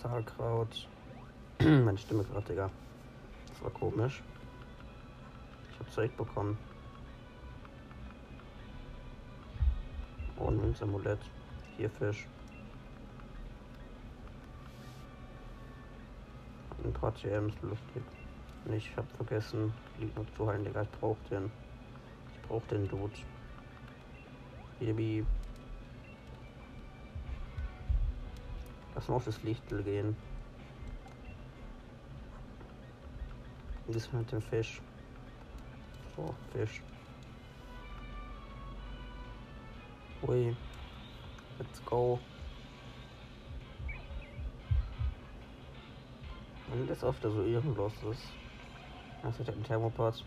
Talkraut. 0.00 0.86
Meine 1.60 1.98
Stimme 1.98 2.22
gerade, 2.24 2.46
Digga. 2.46 2.70
Das 3.48 3.62
war 3.62 3.70
komisch. 3.70 4.22
Ich 5.72 5.78
habe 5.80 5.90
Zeug 5.90 6.16
bekommen. 6.16 6.56
Oh, 10.38 10.48
ein 10.48 10.56
Münzamulett. 10.56 11.18
Hier 11.76 11.90
Fisch. 11.90 12.28
Ein 16.84 16.92
paar 16.92 17.12
TMs 17.14 17.54
lustig. 17.62 18.02
Ich 18.70 18.94
hab 18.96 19.10
vergessen, 19.16 19.72
liegt 19.98 20.14
noch 20.16 20.26
zu 20.36 20.46
heilen, 20.46 20.62
Digga. 20.62 20.82
Ich 20.82 20.90
brauch 20.90 21.16
den. 21.30 21.50
Ich 22.34 22.48
brauch 22.48 22.62
den 22.66 22.86
Dude. 22.86 23.14
Baby. 24.78 25.24
Lass 28.94 29.08
mal 29.08 29.16
auf 29.16 29.24
das 29.24 29.42
Lichtel 29.42 29.82
gehen. 29.82 30.14
Das 33.86 34.12
mit 34.12 34.30
dem 34.30 34.42
Fisch. 34.42 34.82
So, 36.14 36.34
Fisch. 36.52 36.82
Ui. 40.26 40.54
Let's 41.58 41.84
go. 41.86 42.20
Und 46.70 46.90
das 46.90 47.02
oft 47.02 47.22
so 47.22 47.42
ehrenlos 47.44 47.94
ist. 48.10 48.28
Das 49.22 49.38
ist 49.38 49.48
ein 49.48 49.64
Thermopod. 49.64 50.24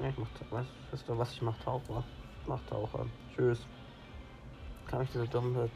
Ja, 0.00 0.08
ich 0.08 0.18
mach, 0.18 0.28
was, 0.50 0.66
wisst 0.90 1.08
ihr 1.08 1.18
was, 1.18 1.32
ich 1.32 1.42
mach 1.42 1.56
Taucher. 1.58 2.02
Ich 2.42 2.48
mach 2.48 2.60
Taucher. 2.68 3.06
Tschüss. 3.34 3.66
Kann 4.86 5.00
mich 5.00 5.10
diese 5.10 5.28
dumme, 5.28 5.70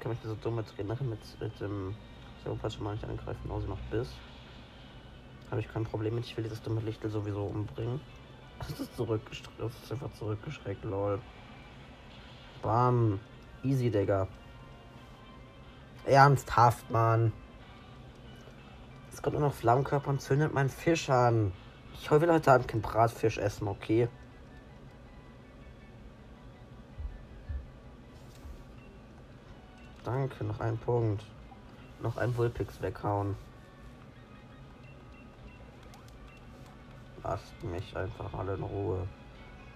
kann 0.00 0.10
mich 0.10 0.20
diese 0.22 0.36
dumme 0.36 0.64
Trainerin 0.64 1.10
mit, 1.10 1.40
mit 1.40 1.60
dem 1.60 1.94
Thermopod 2.42 2.72
schon 2.72 2.84
mal 2.84 2.92
nicht 2.92 3.04
angreifen, 3.04 3.50
oh, 3.50 3.60
sie 3.60 3.66
macht 3.66 3.90
Biss. 3.90 4.08
Habe 5.50 5.60
ich 5.60 5.68
kein 5.72 5.84
Problem 5.84 6.14
mit, 6.14 6.24
ich 6.24 6.36
will 6.36 6.44
dieses 6.44 6.62
dumme 6.62 6.80
Lichtel 6.80 7.10
sowieso 7.10 7.44
umbringen. 7.44 8.00
Das 8.58 8.80
ist 8.80 8.96
zurückgeschreckt, 8.96 9.58
das 9.58 9.72
ist 9.82 9.92
einfach 9.92 10.12
zurückgeschreckt, 10.12 10.84
lol. 10.84 11.20
Bam. 12.62 13.20
Easy, 13.62 13.90
Digga. 13.90 14.28
Ernsthaft, 16.04 16.88
Mann. 16.90 17.32
Kommt 19.26 19.40
nur 19.40 19.48
noch 19.48 19.56
Flammenkörper 19.56 20.10
und 20.10 20.20
zündet 20.20 20.54
meinen 20.54 20.68
Fisch 20.68 21.10
an. 21.10 21.52
Ich 21.94 22.08
hoffe, 22.12 22.26
Leute 22.26 22.52
haben 22.52 22.64
kein 22.64 22.80
Bratfisch 22.80 23.38
essen, 23.38 23.66
okay? 23.66 24.08
Danke, 30.04 30.44
noch 30.44 30.60
ein 30.60 30.78
Punkt. 30.78 31.24
Noch 32.00 32.16
ein 32.18 32.36
Vulpix 32.36 32.80
weghauen. 32.80 33.34
Lasst 37.24 37.64
mich 37.64 37.96
einfach 37.96 38.32
alle 38.32 38.54
in 38.54 38.62
Ruhe. 38.62 39.08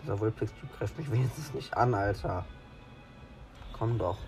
Dieser 0.05 0.21
Vulpix-Typ 0.21 0.79
greift 0.79 0.97
mich 0.97 1.11
wenigstens 1.11 1.53
nicht 1.55 1.77
an, 1.77 1.93
Alter. 1.93 2.45
Komm 3.73 3.99
doch. 3.99 4.19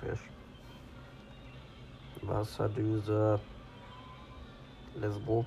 Fisch. 0.00 0.20
Wasserdüse. 2.22 3.40
Let's 4.94 5.18
go. 5.24 5.44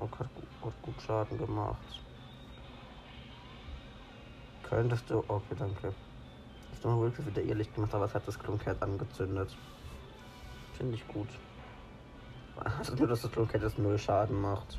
Oh, 0.00 0.08
hat, 0.18 0.28
hat 0.64 0.82
gut 0.82 1.00
Schaden 1.00 1.38
gemacht. 1.38 2.02
Könntest 4.62 5.08
du. 5.10 5.24
Okay, 5.26 5.54
danke. 5.58 5.94
Ich 6.72 6.84
habe 6.84 7.00
wirklich 7.00 7.26
wieder 7.26 7.42
ihr 7.42 7.54
Licht 7.54 7.74
gemacht, 7.74 7.94
aber 7.94 8.04
es 8.04 8.14
hat 8.14 8.26
das 8.28 8.38
Klunkheit 8.38 8.80
angezündet. 8.82 9.56
Finde 10.74 10.94
ich 10.94 11.06
gut. 11.08 11.28
Also 12.56 12.94
nur, 12.94 13.08
dass 13.08 13.22
das 13.22 13.32
Klunkheit 13.32 13.62
jetzt 13.62 13.78
null 13.78 13.98
Schaden 13.98 14.40
macht. 14.40 14.78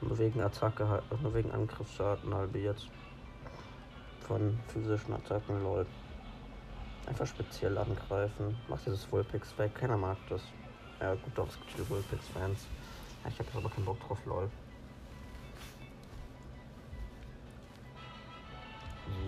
Nur 0.00 0.16
wegen 0.18 0.40
Attacke, 0.40 1.02
nur 1.22 1.34
wegen 1.34 1.50
Angriffsschaden 1.50 2.34
halbiert 2.34 2.88
von 4.26 4.58
physischen 4.68 5.14
Attacken, 5.14 5.62
lol. 5.62 5.86
Einfach 7.06 7.26
speziell 7.26 7.78
angreifen. 7.78 8.56
Macht 8.68 8.84
dieses 8.86 9.10
Vulpix 9.10 9.56
weg. 9.58 9.74
Keiner 9.74 9.96
mag 9.96 10.16
das. 10.28 10.42
Ja, 11.00 11.14
gut, 11.14 11.32
doch, 11.34 11.48
es 11.48 11.54
gibt 11.54 11.70
viele 11.72 11.88
Vulpix-Fans. 11.88 12.66
Ja, 13.24 13.30
ich 13.30 13.38
habe 13.38 13.48
aber 13.54 13.70
keinen 13.70 13.84
Bock 13.84 14.00
drauf, 14.00 14.18
lol. 14.26 14.50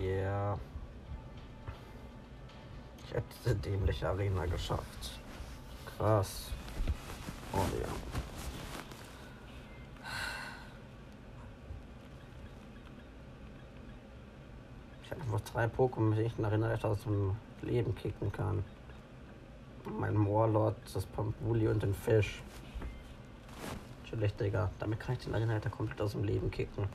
Yeah. 0.01 0.57
Ich 3.07 3.15
habe 3.15 3.25
diese 3.39 3.55
dämliche 3.55 4.07
Arena 4.07 4.45
geschafft. 4.45 5.19
Krass. 5.97 6.51
Oh 7.53 7.57
ja. 7.57 8.18
Einfach 15.31 15.41
drei 15.51 15.65
Pokémon, 15.65 16.09
mit 16.09 16.17
denen 16.17 16.27
ich 16.27 16.39
in 16.39 16.45
Arena 16.45 16.73
aus 16.81 17.03
dem 17.03 17.35
Leben 17.61 17.93
kicken 17.95 18.31
kann. 18.31 18.63
Mein 19.99 20.15
Moorlord, 20.15 20.75
das 20.93 21.05
Pampuli 21.05 21.67
und 21.67 21.83
den 21.83 21.93
Fisch. 21.93 22.41
Chillig, 24.05 24.35
Digga. 24.37 24.71
Damit 24.79 24.99
kann 24.99 25.15
ich 25.15 25.23
den 25.23 25.35
Arena 25.35 25.59
komplett 25.59 26.01
aus 26.01 26.13
dem 26.13 26.23
Leben 26.23 26.49
kicken. 26.49 26.87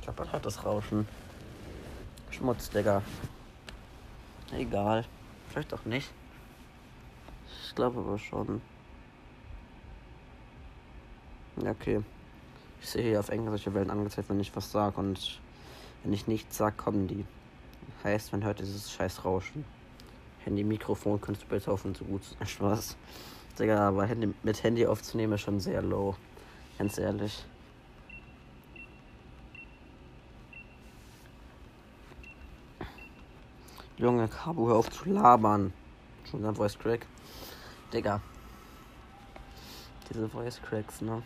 Ich 0.00 0.08
hab 0.08 0.32
halt 0.32 0.44
das 0.44 0.64
Rauschen. 0.64 1.06
Schmutz, 2.30 2.68
Digga. 2.70 3.02
Egal. 4.52 5.04
Vielleicht 5.50 5.72
auch 5.72 5.84
nicht. 5.84 6.10
Ich 7.64 7.74
glaube 7.74 8.00
aber 8.00 8.18
schon. 8.18 8.60
Ja, 11.62 11.70
okay. 11.72 12.02
Ich 12.80 12.88
sehe 12.88 13.02
hier 13.02 13.20
auf 13.20 13.28
Englisch 13.28 13.50
solche 13.50 13.74
Wellen 13.74 13.90
angezeigt, 13.90 14.28
wenn 14.28 14.40
ich 14.40 14.54
was 14.54 14.70
sage. 14.70 14.98
Und 14.98 15.40
wenn 16.02 16.12
ich 16.12 16.26
nichts 16.26 16.56
sage, 16.56 16.76
kommen 16.76 17.08
die. 17.08 17.24
Heißt, 18.04 18.32
man 18.32 18.44
hört 18.44 18.60
dieses 18.60 18.92
scheiß 18.92 19.24
Rauschen. 19.24 19.64
Handy, 20.44 20.62
Mikrofon, 20.62 21.20
könntest 21.20 21.46
du 21.46 21.54
bitte 21.54 21.70
aufhören, 21.70 21.94
so 21.94 22.04
gut 22.04 22.22
Spaß. 22.46 22.96
Digga, 23.58 23.88
aber 23.88 24.06
Handy, 24.06 24.32
mit 24.42 24.62
Handy 24.62 24.86
aufzunehmen 24.86 25.32
ist 25.32 25.40
schon 25.40 25.58
sehr 25.58 25.82
low. 25.82 26.14
Ganz 26.78 26.96
ehrlich. 26.98 27.44
Junge, 33.96 34.28
Kabu, 34.28 34.68
hör 34.68 34.76
auf 34.76 34.90
zu 34.90 35.08
labern. 35.10 35.72
Schon 36.30 36.44
ein 36.44 36.54
Voice 36.54 36.78
Crack. 36.78 37.04
Digga. 37.92 38.20
Diese 40.08 40.28
Voice 40.28 40.62
Cracks, 40.62 41.00
ne? 41.00 41.20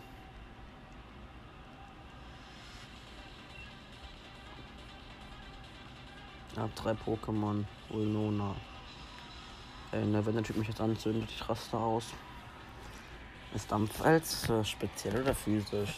Ich 6.53 6.59
hab 6.59 6.75
drei 6.75 6.91
Pokémon. 6.91 7.65
Ulnona. 7.89 8.55
Ey, 9.91 10.05
ne, 10.05 10.23
wenn 10.25 10.35
der 10.35 10.43
Typ 10.43 10.55
mich 10.55 10.67
jetzt 10.67 10.81
anzündet, 10.81 11.29
ich 11.29 11.49
raste 11.49 11.77
aus. 11.77 12.05
Ist 13.53 13.71
Dampf 13.71 14.01
als 14.01 14.49
äh, 14.49 14.63
speziell 14.63 15.21
oder 15.21 15.35
physisch? 15.35 15.95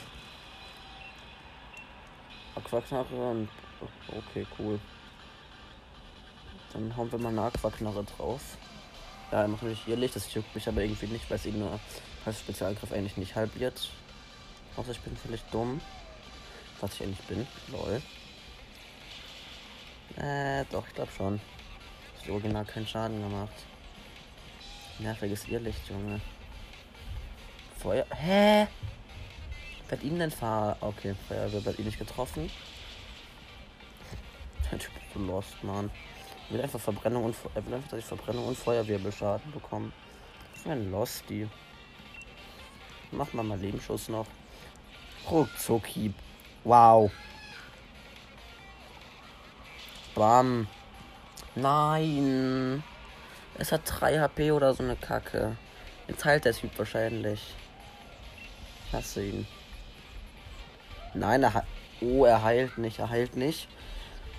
Aquaknarre 2.56 3.32
und. 3.32 3.50
Okay, 4.08 4.48
cool. 4.58 4.80
Dann 6.74 6.96
hauen 6.96 7.12
wir 7.12 7.20
mal 7.20 7.30
eine 7.30 7.44
Aquaknarre 7.44 8.04
drauf. 8.04 8.58
Ja, 9.32 9.42
er 9.42 9.48
macht 9.48 9.64
hier 9.86 9.96
Licht, 9.96 10.16
das 10.16 10.34
juckt 10.34 10.54
mich 10.56 10.68
aber 10.68 10.82
irgendwie 10.82 11.08
nicht, 11.08 11.30
weil 11.30 11.38
es 11.38 11.46
ihn 11.46 11.60
nur 11.60 11.80
als 12.26 12.40
Spezialangriff 12.40 12.92
eigentlich 12.92 13.18
nicht 13.18 13.36
halbiert. 13.36 13.90
Außer 14.78 14.92
ich 14.92 15.02
bin 15.02 15.16
vielleicht 15.18 15.54
dumm. 15.54 15.82
Was 16.82 16.94
ich 16.96 17.04
eigentlich 17.04 17.26
bin. 17.28 17.48
Lol. 17.72 18.02
Äh, 20.26 20.66
doch, 20.72 20.88
ich 20.88 20.96
glaube 20.96 21.12
schon. 21.16 21.40
Das 22.20 22.30
Original 22.30 22.66
keinen 22.66 22.88
Schaden 22.88 23.22
gemacht. 23.22 23.54
Nerviges 24.98 25.48
Irrlicht, 25.48 25.88
Junge. 25.88 26.20
Feuer. 27.78 28.08
Hä? 28.10 28.66
Wer 29.88 29.98
hat 29.98 30.04
ihn 30.04 30.18
denn 30.18 30.32
fahr. 30.32 30.78
Okay, 30.82 31.14
Feuerwehr 31.28 31.64
hat 31.64 31.78
ihn 31.78 31.86
nicht 31.86 32.00
getroffen. 32.00 32.50
Der 34.72 34.80
Typ 34.80 34.92
ist 34.96 35.14
so 35.14 35.20
lost, 35.20 35.64
Mann. 35.64 35.92
Er 36.50 36.56
will 36.56 36.62
einfach 36.62 36.80
Verbrennung 36.80 37.26
und 37.26 37.36
er 37.54 37.64
will 37.64 37.76
einfach, 37.76 37.92
dass 37.92 38.00
ich 38.00 38.06
Verbrennung 38.06 38.48
und 38.48 38.58
Feuerwirbelschaden 38.58 39.52
bekomme. 39.52 39.92
Ist 40.56 40.66
ein 40.66 40.90
Losty. 40.90 41.48
Mach 43.12 43.32
mal 43.34 43.44
mal 43.44 43.60
Lebensschuss 43.60 44.10
noch. 44.10 44.26
Ruckzucki. 45.30 46.16
Wow. 46.64 47.12
Bam. 50.16 50.68
Nein. 51.56 52.84
Es 53.58 53.72
hat 53.72 53.82
3 53.86 54.20
HP 54.20 54.52
oder 54.52 54.74
so 54.74 54.84
eine 54.84 54.96
Kacke. 54.96 55.58
Jetzt 56.08 56.26
heilt 56.26 56.46
der 56.46 56.54
Typ 56.54 56.72
wahrscheinlich. 56.78 57.54
Ich 58.88 58.94
hasse 58.94 59.24
ihn. 59.24 59.48
Nein, 61.14 61.44
er 61.44 61.54
hat. 61.54 61.66
Oh, 62.02 62.26
er 62.26 62.44
heilt 62.44 62.78
nicht. 62.78 63.00
Er 63.00 63.10
heilt 63.10 63.36
nicht. 63.36 63.68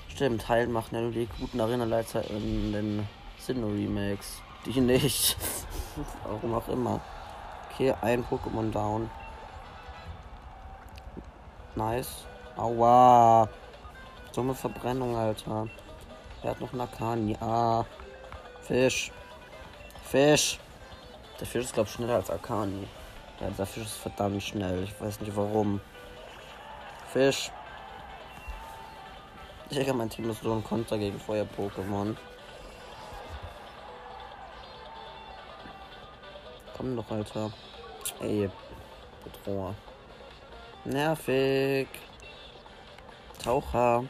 Stimmt, 0.09 0.49
heilen 0.49 0.73
machen 0.73 0.95
ja 0.95 1.03
nur 1.03 1.13
die 1.13 1.29
guten 1.39 1.61
Arena-Leiter 1.61 2.31
in 2.31 2.73
den 2.73 3.09
Sinnoh-Remakes. 3.39 4.41
Die 4.65 4.81
nicht. 4.81 5.37
Warum 6.25 6.55
auch 6.55 6.69
immer. 6.69 7.01
Okay, 7.71 7.95
ein 8.01 8.25
Pokémon 8.25 8.71
down. 8.71 9.11
Nice. 11.75 12.25
Aua. 12.57 13.49
Dumme 14.37 14.55
Verbrennung, 14.55 15.17
Alter. 15.17 15.67
Er 16.43 16.51
hat 16.51 16.61
noch 16.61 16.71
einen 16.73 16.83
Akani. 16.83 17.35
Ah. 17.41 17.87
Fisch. 18.61 19.11
Fisch. 20.05 20.59
Der 21.41 21.47
Fisch 21.47 21.65
ist, 21.65 21.73
glaube 21.73 21.89
ich, 21.89 21.95
schneller 21.95 22.17
als 22.17 22.29
Akani. 22.29 22.87
Ja, 23.41 23.49
der 23.49 23.65
Fisch 23.65 23.85
ist 23.85 23.97
verdammt 23.97 24.43
schnell. 24.43 24.85
Ich 24.85 25.01
weiß 25.01 25.21
nicht 25.21 25.35
warum. 25.35 25.81
Fisch. 27.15 27.51
Ich 29.71 29.77
denke, 29.79 29.95
mein 29.95 30.11
Team 30.11 30.29
ist 30.29 30.43
so 30.43 30.53
ein 30.53 30.63
Konter 30.63 30.99
gegen 30.99 31.19
Feuer-Pokémon. 31.19 32.15
Komm 36.77 36.95
doch, 36.95 37.11
Alter. 37.11 37.51
Ey. 38.21 38.51
Bedroher. 39.25 39.75
Nervig. 40.85 41.89
Taucher. 43.47 44.05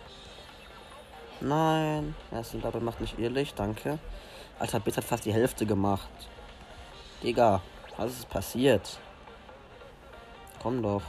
Nein. 1.42 2.14
Erste 2.32 2.56
Double 2.56 2.80
macht 2.80 3.02
nicht 3.02 3.18
ehrlich, 3.18 3.52
danke. 3.52 3.98
Alter, 4.58 4.80
Biss 4.80 4.96
hat 4.96 5.04
fast 5.04 5.26
die 5.26 5.32
Hälfte 5.34 5.66
gemacht. 5.66 6.08
Digga, 7.22 7.60
was 7.98 8.12
ist 8.12 8.30
passiert? 8.30 8.98
Komm 10.62 10.82
doch. 10.82 11.02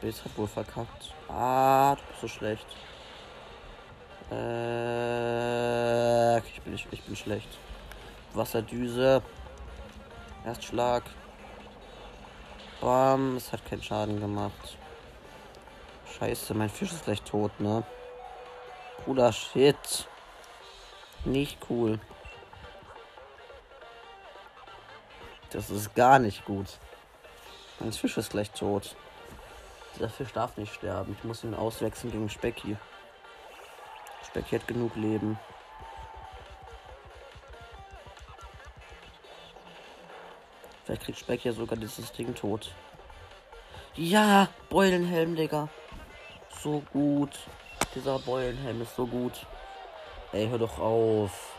Biss 0.00 0.24
hat 0.24 0.36
wohl 0.36 0.48
verkackt. 0.48 1.14
Ah, 1.28 1.96
so 2.20 2.26
schlecht. 2.26 2.66
Äh, 4.32 4.38
ich 6.38 6.60
bin, 6.62 6.74
ich, 6.74 6.88
ich 6.90 7.04
bin 7.04 7.14
schlecht. 7.14 7.56
Wasserdüse. 8.34 9.22
Erstschlag. 10.44 11.04
Bam, 12.80 13.36
es 13.36 13.52
hat 13.52 13.64
keinen 13.64 13.84
Schaden 13.84 14.18
gemacht. 14.18 14.76
Scheiße, 16.22 16.54
mein 16.54 16.70
Fisch 16.70 16.92
ist 16.92 17.04
gleich 17.04 17.20
tot, 17.22 17.58
ne? 17.58 17.82
Bruder, 19.04 19.32
shit. 19.32 20.06
Nicht 21.24 21.58
cool. 21.68 21.98
Das 25.50 25.68
ist 25.68 25.96
gar 25.96 26.20
nicht 26.20 26.44
gut. 26.44 26.78
Mein 27.80 27.92
Fisch 27.92 28.16
ist 28.18 28.30
gleich 28.30 28.52
tot. 28.52 28.94
Dieser 29.96 30.08
Fisch 30.08 30.32
darf 30.32 30.56
nicht 30.56 30.72
sterben. 30.72 31.16
Ich 31.18 31.24
muss 31.24 31.42
ihn 31.42 31.54
auswechseln 31.54 32.12
gegen 32.12 32.30
Specki. 32.30 32.76
Specki 34.24 34.60
hat 34.60 34.68
genug 34.68 34.94
Leben. 34.94 35.40
Vielleicht 40.84 41.02
kriegt 41.02 41.18
Speck 41.18 41.44
ja 41.44 41.52
sogar 41.52 41.76
dieses 41.76 42.12
Ding 42.12 42.32
tot. 42.36 42.72
Ja, 43.96 44.46
Beulenhelm, 44.70 45.34
Digga. 45.34 45.68
So 46.62 46.82
gut. 46.92 47.36
Dieser 47.94 48.20
Beulenhelm 48.20 48.82
ist 48.82 48.94
so 48.94 49.06
gut. 49.06 49.32
Ey, 50.32 50.48
hör 50.48 50.58
doch 50.58 50.78
auf. 50.78 51.56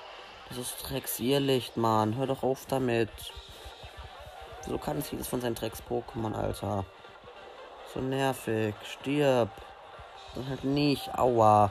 Das 0.47 0.57
ist 0.57 0.77
Drecks-Irrlicht, 0.89 1.75
Mann. 1.75 2.15
Hör 2.15 2.27
doch 2.27 2.41
auf 2.41 2.65
damit. 2.67 3.09
So 4.65 4.77
kann 4.77 4.99
es 4.99 5.09
vieles 5.09 5.27
von 5.27 5.41
seinen 5.41 5.55
Drecks-Pokémon, 5.55 6.33
Alter. 6.33 6.85
So 7.93 7.99
nervig. 7.99 8.75
Stirb. 8.83 9.49
Dann 10.35 10.47
halt 10.47 10.63
nicht. 10.63 11.13
Aua. 11.19 11.69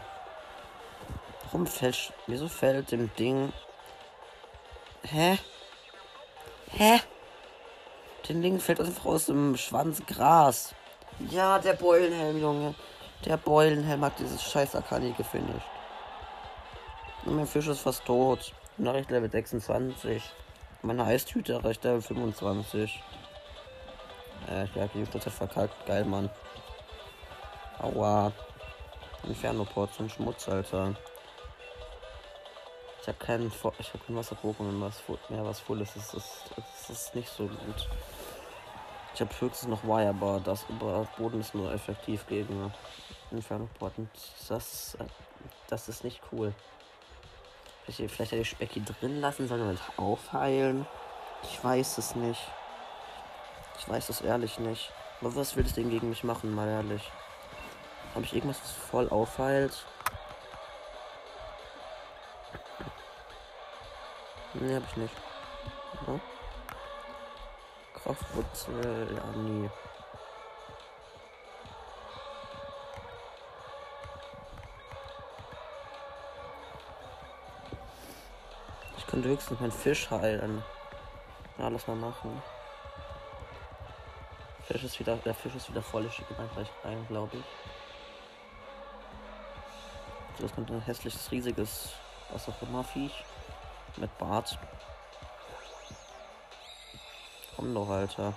Warum 1.44 1.66
fällt. 1.66 2.12
Wieso 2.26 2.48
fällt 2.48 2.92
dem 2.92 3.14
Ding. 3.16 3.52
Hä? 5.04 5.38
Hä? 6.70 7.00
Den 8.28 8.42
Ding 8.42 8.60
fällt 8.60 8.80
einfach 8.80 9.06
aus 9.06 9.26
dem 9.26 9.56
Schwanz 9.56 10.02
Gras. 10.06 10.74
Ja, 11.30 11.58
der 11.58 11.74
Beulenhelm, 11.74 12.38
Junge. 12.38 12.74
Der 13.24 13.36
Beulenhelm 13.36 14.04
hat 14.04 14.18
dieses 14.18 14.42
scheiß 14.42 14.74
Akani 14.74 15.12
gefinisht. 15.12 15.66
Und 17.24 17.36
mein 17.36 17.46
Fisch 17.46 17.68
ist 17.68 17.80
fast 17.80 18.04
tot. 18.04 18.52
Nachricht 18.78 19.10
Level 19.10 19.30
26. 19.30 20.22
Meine 20.82 21.04
Eistüte 21.04 21.52
erreicht 21.52 21.84
Level 21.84 22.02
25. 22.02 23.00
Äh, 24.50 24.66
ja, 24.74 24.88
die 24.88 25.04
Total 25.04 25.30
verkackt. 25.30 25.86
Geil, 25.86 26.04
Mann. 26.04 26.30
Aua. 27.78 28.32
Inferno-Port, 29.24 30.00
ein 30.00 30.10
Schmutz, 30.10 30.48
Alter. 30.48 30.96
Ich 33.00 33.08
habe 33.08 33.18
keinen, 33.18 33.48
ich 33.48 33.88
habe 33.92 34.04
kein 34.04 34.16
Wasser-Pokémon 34.16 34.80
was 34.80 35.02
mehr, 35.28 35.44
was 35.44 35.60
voll 35.60 35.80
ist. 35.80 35.94
Das 35.94 36.14
ist, 36.14 36.50
das 36.56 36.90
ist 36.90 37.14
nicht 37.14 37.28
so 37.28 37.46
gut. 37.46 37.88
Ich 39.14 39.20
habe 39.20 39.30
höchstens 39.40 39.68
noch 39.68 39.84
Wire, 39.84 40.08
aber 40.08 40.40
das 40.40 40.64
über 40.68 41.06
Boden 41.18 41.40
ist 41.40 41.54
nur 41.54 41.72
effektiv 41.72 42.26
gegen 42.26 42.72
Inferno-Port. 43.30 43.98
Und 43.98 44.08
das, 44.48 44.96
das 45.68 45.88
ist 45.88 46.04
nicht 46.04 46.20
cool. 46.32 46.54
Vielleicht, 47.84 48.14
vielleicht 48.14 48.32
hätte 48.32 48.42
ich 48.42 48.50
Specky 48.50 48.82
drin 48.82 49.20
lassen 49.20 49.48
sollen 49.48 49.68
und 49.68 49.80
aufheilen. 49.96 50.86
Ich 51.42 51.62
weiß 51.62 51.98
es 51.98 52.14
nicht. 52.14 52.40
Ich 53.78 53.88
weiß 53.88 54.08
es 54.08 54.20
ehrlich 54.20 54.58
nicht. 54.58 54.92
Aber 55.20 55.34
was 55.36 55.56
will 55.56 55.64
das 55.64 55.74
Ding 55.74 55.90
gegen 55.90 56.08
mich 56.08 56.24
machen, 56.24 56.54
mal 56.54 56.68
ehrlich? 56.68 57.10
Habe 58.14 58.24
ich 58.24 58.34
irgendwas, 58.34 58.60
was 58.62 58.72
voll 58.72 59.08
aufheilt? 59.08 59.84
Nee, 64.54 64.74
hab 64.74 64.86
ich 64.86 64.96
nicht. 64.96 65.14
Ja. 66.06 66.20
Kraftwurzel, 68.02 69.16
ja, 69.16 69.24
nie. 69.38 69.70
Ich 78.98 79.06
könnte 79.06 79.28
höchstens 79.28 79.60
meinen 79.60 79.70
Fisch 79.70 80.10
heilen. 80.10 80.64
Ja, 81.58 81.68
lass 81.68 81.86
mal 81.86 81.96
machen. 81.96 82.42
Fisch 84.66 84.84
ist 84.84 84.98
wieder, 84.98 85.16
der 85.16 85.34
Fisch 85.34 85.54
ist 85.54 85.70
wieder 85.70 85.82
voll. 85.82 86.06
Ich 86.06 86.14
schicke 86.14 86.34
gleich 86.34 86.68
rein, 86.82 87.06
glaube 87.08 87.36
ich. 87.36 87.44
Das 90.40 90.52
kommt 90.54 90.70
ein 90.70 90.80
hässliches, 90.80 91.30
riesiges, 91.30 91.90
was 92.32 92.48
auch 92.48 92.62
immer 92.62 92.82
Viech. 92.82 93.24
Mit 93.96 94.16
Bart. 94.18 94.58
Komm 97.62 97.74
doch, 97.76 97.90
Alter. 97.90 98.34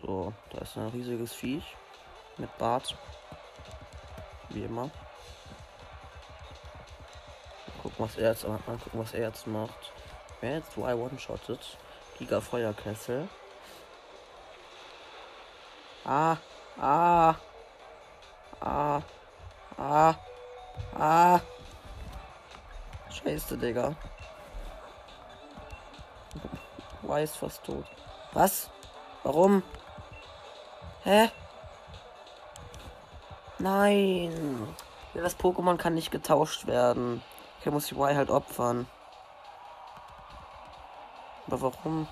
So, 0.00 0.32
da 0.50 0.58
ist 0.58 0.76
ein 0.76 0.86
riesiges 0.90 1.32
Viech. 1.32 1.64
Mit 2.36 2.56
Bart. 2.58 2.96
Wie 4.50 4.62
immer. 4.62 4.88
Gucken, 7.82 7.96
was 7.98 8.16
er 8.16 8.30
jetzt 8.30 8.46
macht. 8.46 8.64
Gucken, 8.66 9.00
was 9.00 9.12
er 9.12 9.22
jetzt 9.22 9.48
macht. 9.48 9.92
Wer 10.40 10.58
jetzt 10.58 10.70
zwei 10.70 10.94
one-shottet. 10.94 11.76
Giga 12.18 12.40
Feuerkessel. 12.40 13.28
Ah, 16.04 16.36
ah. 16.78 17.34
Ah. 18.60 19.02
Ah. 19.76 20.14
Ah. 20.96 21.40
Scheiße, 23.22 23.58
Digga. 23.58 23.94
Weiß 27.02 27.36
fast 27.36 27.64
tot. 27.64 27.84
Was? 28.32 28.70
Warum? 29.24 29.62
Hä? 31.02 31.30
Nein. 33.58 34.76
Das 35.14 35.38
Pokémon 35.38 35.76
kann 35.76 35.94
nicht 35.94 36.10
getauscht 36.10 36.66
werden. 36.66 37.22
Okay, 37.58 37.70
muss 37.70 37.88
die 37.88 37.94
Y 37.94 38.16
halt 38.16 38.30
opfern. 38.30 38.86
Aber 41.46 41.60
warum? 41.60 42.06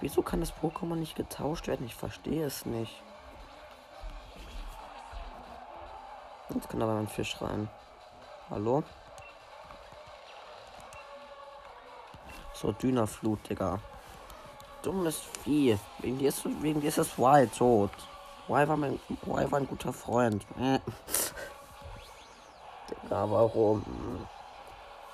Wieso 0.00 0.22
kann 0.22 0.40
das 0.40 0.54
Pokémon 0.54 0.94
nicht 0.94 1.16
getauscht 1.16 1.66
werden? 1.66 1.86
Ich 1.86 1.96
verstehe 1.96 2.46
es 2.46 2.64
nicht. 2.64 3.02
Jetzt 6.54 6.68
kann 6.68 6.80
aber 6.80 6.94
ein 6.94 7.08
Fisch 7.08 7.36
rein. 7.42 7.68
Hallo? 8.50 8.82
So, 12.54 12.72
Dünaflut, 12.72 13.48
Digga. 13.48 13.78
Dummes 14.82 15.20
Vieh. 15.44 15.78
Wegen 15.98 16.18
dir 16.18 16.30
ist, 16.30 16.44
wegen 16.62 16.80
dir 16.80 16.88
ist 16.88 16.98
das 16.98 17.18
Why 17.18 17.46
tot. 17.46 17.90
Why 18.46 18.66
war, 18.66 18.76
mein, 18.78 18.98
Why 19.22 19.50
war 19.50 19.58
ein 19.58 19.66
guter 19.66 19.92
Freund. 19.92 20.46
Hm. 20.56 20.80
Digga, 22.90 23.30
warum? 23.30 23.84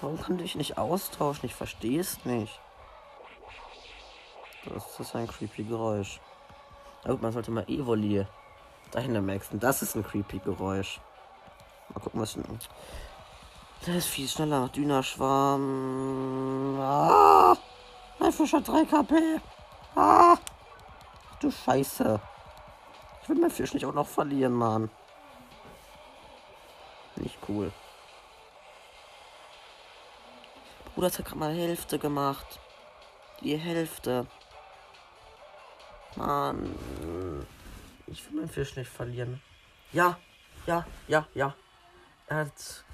Warum 0.00 0.20
kann 0.20 0.38
ich 0.38 0.54
nicht 0.54 0.78
austauschen? 0.78 1.46
Ich 1.46 1.54
verstehe 1.54 2.00
es 2.00 2.24
nicht. 2.24 2.60
Das 4.66 5.00
ist 5.00 5.16
ein 5.16 5.26
creepy 5.26 5.64
Geräusch. 5.64 6.20
Na 7.04 7.10
gut, 7.10 7.22
man 7.22 7.32
sollte 7.32 7.50
mal 7.50 7.68
Evoli 7.68 8.24
dahinter 8.92 9.20
maxen. 9.20 9.58
Das 9.58 9.82
ist 9.82 9.96
ein 9.96 10.04
creepy 10.04 10.38
Geräusch. 10.38 11.00
Mal 11.88 12.00
gucken, 12.00 12.20
was 12.20 12.36
ich. 12.36 12.68
Der 13.86 13.96
ist 13.96 14.08
viel 14.08 14.28
schneller. 14.28 14.68
Dünerschwarm. 14.68 16.78
Ah! 16.80 17.56
Mein 18.18 18.32
Fisch 18.32 18.52
hat 18.52 18.66
3 18.66 18.84
KP. 18.84 19.40
Ah! 19.94 20.36
Du 21.40 21.50
Scheiße. 21.50 22.20
Ich 23.22 23.28
will 23.28 23.38
mein 23.38 23.50
Fisch 23.50 23.74
nicht 23.74 23.86
auch 23.86 23.94
noch 23.94 24.06
verlieren, 24.06 24.54
Mann. 24.54 24.90
Nicht 27.16 27.38
cool. 27.48 27.72
Bruder 30.94 31.08
hat 31.08 31.24
gerade 31.24 31.38
mal 31.38 31.52
Hälfte 31.52 31.98
gemacht. 31.98 32.60
Die 33.40 33.56
Hälfte. 33.56 34.26
Mann. 36.16 36.74
Ich 38.06 38.24
will 38.26 38.40
meinen 38.40 38.48
Fisch 38.48 38.76
nicht 38.76 38.90
verlieren. 38.90 39.42
Ja, 39.92 40.18
ja, 40.66 40.86
ja, 41.08 41.26
ja. 41.34 41.54
Er 42.26 42.36
hat, 42.36 42.84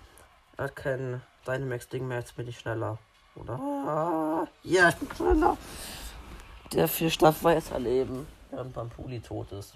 hat 0.65 0.77
kein 0.77 1.23
Dynamax-Ding 1.47 2.07
mehr, 2.07 2.19
jetzt 2.19 2.37
bin 2.37 2.49
ich 2.49 2.59
schneller. 2.59 2.99
Oder? 3.35 4.47
Ja, 4.63 4.89
ich 4.89 4.97
bin 4.97 5.15
schneller. 5.17 5.57
Der 6.73 6.87
Fisch 6.89 7.19
darf 7.19 7.43
weiterleben, 7.43 8.27
während 8.51 8.73
Pampuli 8.73 9.21
tot 9.21 9.51
ist. 9.53 9.75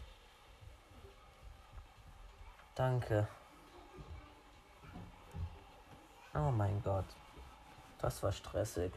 Danke. 2.75 3.27
Oh 6.35 6.51
mein 6.51 6.83
Gott. 6.83 7.05
Das 8.01 8.23
war 8.23 8.33
stressig. 8.33 8.93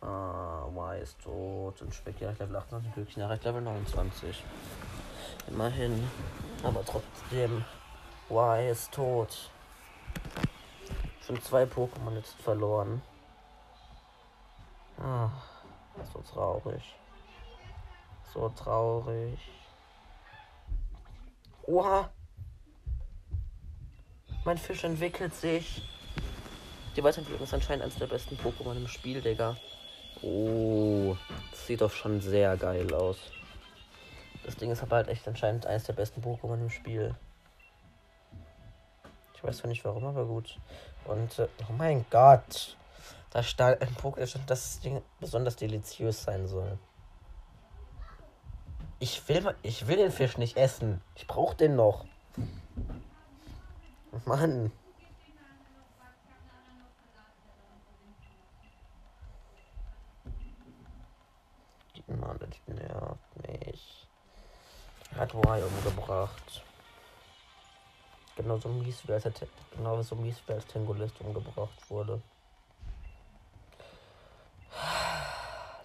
Ah, 0.00 0.66
Y 0.68 1.02
ist 1.02 1.20
tot. 1.20 1.82
Und 1.82 1.94
Speck 1.94 2.18
direkt 2.18 2.38
Level 2.38 2.56
28, 2.56 2.94
glücklich 2.94 3.14
direkt 3.14 3.44
Level 3.44 3.60
29. 3.60 4.42
Immerhin. 5.48 6.08
Aber 6.62 6.84
trotzdem. 6.84 7.64
Y 8.30 8.70
ist 8.70 8.92
tot. 8.92 9.50
Schon 11.28 11.42
zwei 11.42 11.64
Pokémon 11.64 12.14
jetzt 12.14 12.40
verloren. 12.40 13.02
Ah, 14.96 15.28
so 16.10 16.20
traurig. 16.20 16.82
So 18.32 18.48
traurig. 18.48 19.38
Oha! 21.66 22.08
Mein 24.46 24.56
Fisch 24.56 24.84
entwickelt 24.84 25.34
sich. 25.34 25.82
Die 26.96 27.04
Weiterentwicklung 27.04 27.44
ist 27.44 27.52
anscheinend 27.52 27.82
eines 27.82 27.96
der 27.96 28.06
besten 28.06 28.36
Pokémon 28.36 28.78
im 28.78 28.88
Spiel, 28.88 29.20
Digga. 29.20 29.54
Oh, 30.22 31.14
das 31.50 31.66
sieht 31.66 31.82
doch 31.82 31.92
schon 31.92 32.22
sehr 32.22 32.56
geil 32.56 32.94
aus. 32.94 33.18
Das 34.46 34.56
Ding 34.56 34.70
ist 34.70 34.82
aber 34.82 34.96
halt 34.96 35.08
echt 35.08 35.28
anscheinend 35.28 35.66
eines 35.66 35.84
der 35.84 35.92
besten 35.92 36.22
Pokémon 36.22 36.58
im 36.58 36.70
Spiel. 36.70 37.14
Ich 39.34 39.44
weiß 39.44 39.58
zwar 39.58 39.68
nicht 39.68 39.84
warum, 39.84 40.04
aber 40.04 40.24
gut. 40.24 40.58
Und, 41.08 41.38
äh, 41.38 41.48
oh 41.68 41.72
mein 41.72 42.04
Gott. 42.10 42.76
Da 43.30 43.42
stand 43.42 43.80
ein 43.82 43.94
Pokémon, 43.96 44.20
dass 44.20 44.46
das 44.46 44.80
Ding 44.80 45.02
besonders 45.20 45.56
deliziös 45.56 46.22
sein 46.22 46.46
soll. 46.46 46.78
Ich 49.00 49.28
will, 49.28 49.54
ich 49.62 49.86
will 49.86 49.96
den 49.96 50.10
Fisch 50.10 50.38
nicht 50.38 50.56
essen. 50.56 51.00
Ich 51.14 51.26
brauche 51.26 51.56
den 51.56 51.76
noch. 51.76 52.04
Mann. 54.24 54.72
Mann, 62.06 62.38
das 62.38 62.74
nervt 62.74 63.46
mich. 63.46 64.08
Hat 65.14 65.34
Y 65.34 65.62
umgebracht. 65.62 66.64
Genauso 68.38 68.68
mies 68.68 69.06
wie 69.08 69.12
als 69.12 69.24
er, 69.24 69.32
genauso 69.76 70.14
mies 70.14 70.40
wie 70.46 70.52
als 70.52 70.64
Tengolist 70.66 71.20
umgebracht 71.20 71.90
wurde. 71.90 72.22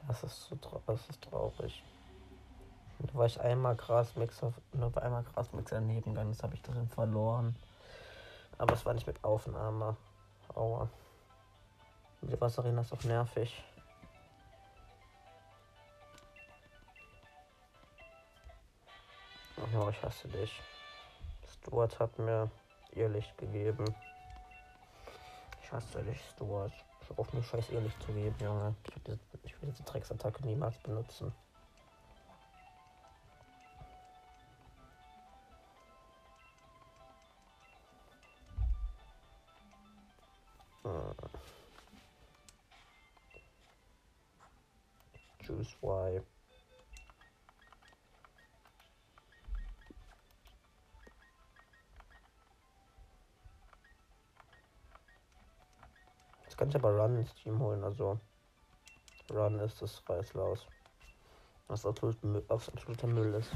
Das 0.08 0.22
ist 0.22 0.50
so 0.50 0.56
das 0.86 1.10
ist 1.10 1.20
traurig. 1.24 1.84
Da 3.00 3.14
war 3.16 3.26
ich 3.26 3.42
einmal 3.42 3.76
Grasmixer, 3.76 4.54
nur 4.72 4.94
war 4.94 5.02
einmal 5.02 5.24
Grasmixer 5.24 5.78
daneben 5.78 6.14
gegangen, 6.14 6.32
das 6.32 6.44
habe 6.44 6.54
ich 6.54 6.62
darin 6.62 6.88
verloren. 6.90 7.56
Aber 8.60 8.76
es 8.76 8.86
war 8.86 8.94
nicht 8.94 9.08
mit 9.08 9.24
Aufnahme. 9.24 9.98
Aua. 10.54 10.88
Die 12.22 12.40
Wasserarena 12.40 12.82
ist 12.82 12.94
auch 12.94 13.04
nervig. 13.04 13.64
Ja, 19.74 19.90
ich 19.90 20.04
hasse 20.04 20.28
dich. 20.28 20.62
Stuart 21.64 21.98
hat 21.98 22.20
mir 22.20 22.52
ihr 22.94 23.08
Licht 23.08 23.38
gegeben. 23.38 23.86
Ich 25.62 25.72
hasse 25.72 26.04
dich, 26.04 26.20
Stuart. 26.32 26.74
Ich 27.02 27.18
auf 27.18 27.32
mir 27.32 27.42
scheiß 27.42 27.70
ihr 27.72 27.80
Licht 27.80 28.02
zu 28.04 28.12
geben, 28.12 28.36
Junge. 28.40 28.76
Ich 29.44 29.62
will 29.62 29.70
diese 29.72 29.84
Drecksattacke 29.84 30.46
niemals 30.46 30.78
benutzen. 30.80 31.34
Ich 56.74 56.80
aber 56.80 56.98
Run 56.98 57.18
ins 57.18 57.36
Team 57.36 57.60
holen, 57.60 57.84
also 57.84 58.20
Run 59.30 59.60
ist 59.60 59.80
das 59.80 60.02
Reißlaus. 60.10 60.66
Was 61.68 61.86
absolut 61.86 62.24
Müll, 62.24 62.44
absoluter 62.48 63.06
Müll 63.06 63.32
ist. 63.36 63.52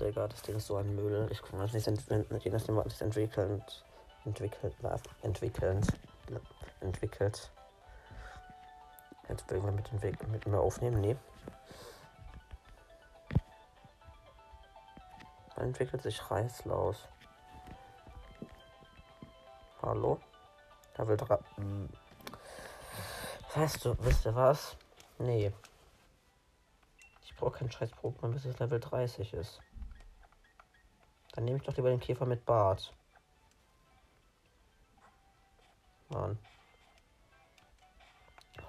Digga, 0.00 0.26
das 0.26 0.40
Ding 0.40 0.56
ist 0.56 0.68
so 0.68 0.76
ein 0.76 0.94
Müll. 0.96 1.28
Ich 1.30 1.42
kann 1.42 1.58
das 1.58 1.74
nicht 1.74 1.86
entwickeln, 1.86 2.40
je 2.40 2.50
nachdem, 2.50 2.76
was 2.76 3.02
entwickelt, 3.02 3.84
entwickelt, 4.24 4.74
entwickelt, 5.20 5.86
entwickelt. 6.80 7.50
Jetzt 9.28 9.50
will 9.50 9.58
ich 9.58 9.64
mit, 9.64 9.92
entwick 9.92 10.28
mit 10.28 10.46
mir 10.46 10.60
aufnehmen, 10.60 11.02
nee. 11.02 11.16
Entwickelt 15.56 16.00
sich 16.00 16.30
Reißlaus. 16.30 17.06
Hallo? 19.82 20.18
Level 21.00 21.16
3. 21.16 21.38
Hm. 21.56 21.88
Weißt 23.54 23.84
du, 23.84 23.96
wisst 24.00 24.26
ihr 24.26 24.34
was? 24.34 24.76
Nee. 25.18 25.52
Ich 27.24 27.34
brauche 27.36 27.58
keinen 27.58 27.72
scheiß 27.72 27.90
Pokémon, 27.94 28.32
bis 28.32 28.44
es 28.44 28.58
Level 28.58 28.78
30 28.78 29.32
ist. 29.32 29.62
Dann 31.32 31.44
nehme 31.44 31.56
ich 31.56 31.62
doch 31.62 31.74
lieber 31.74 31.88
den 31.88 32.00
Käfer 32.00 32.26
mit 32.26 32.44
Bart. 32.44 32.92
Mann. 36.10 36.38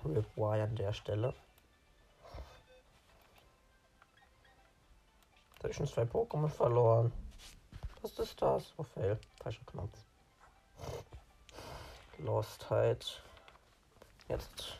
Rip 0.05 0.37
an 0.37 0.75
der 0.75 0.93
Stelle. 0.93 1.33
Da 5.55 5.63
habe 5.63 5.69
ich 5.69 5.75
schon 5.75 5.87
zwei 5.87 6.03
Pokémon 6.03 6.47
verloren. 6.47 7.11
Was 8.01 8.17
ist 8.17 8.41
das? 8.41 8.73
Oh, 8.77 8.83
fail. 8.83 9.19
Falscher 9.43 9.65
Knopf. 9.65 10.10
Lostheit. 12.19 12.69
Halt. 12.69 13.21
Jetzt. 14.27 14.79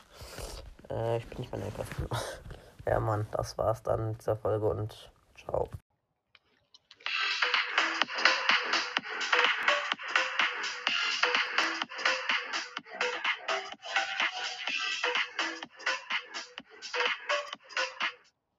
Äh, 0.90 1.18
ich 1.18 1.28
bin 1.28 1.40
nicht 1.40 1.52
mehr 1.52 1.66
in 1.66 1.74
der 1.74 1.86
Ja, 2.94 3.00
Mann, 3.00 3.28
das 3.32 3.58
war's 3.58 3.84
dann 3.84 4.10
mit 4.10 4.22
dieser 4.22 4.38
Folge 4.38 4.68
und 4.68 5.12
ciao. 5.38 5.70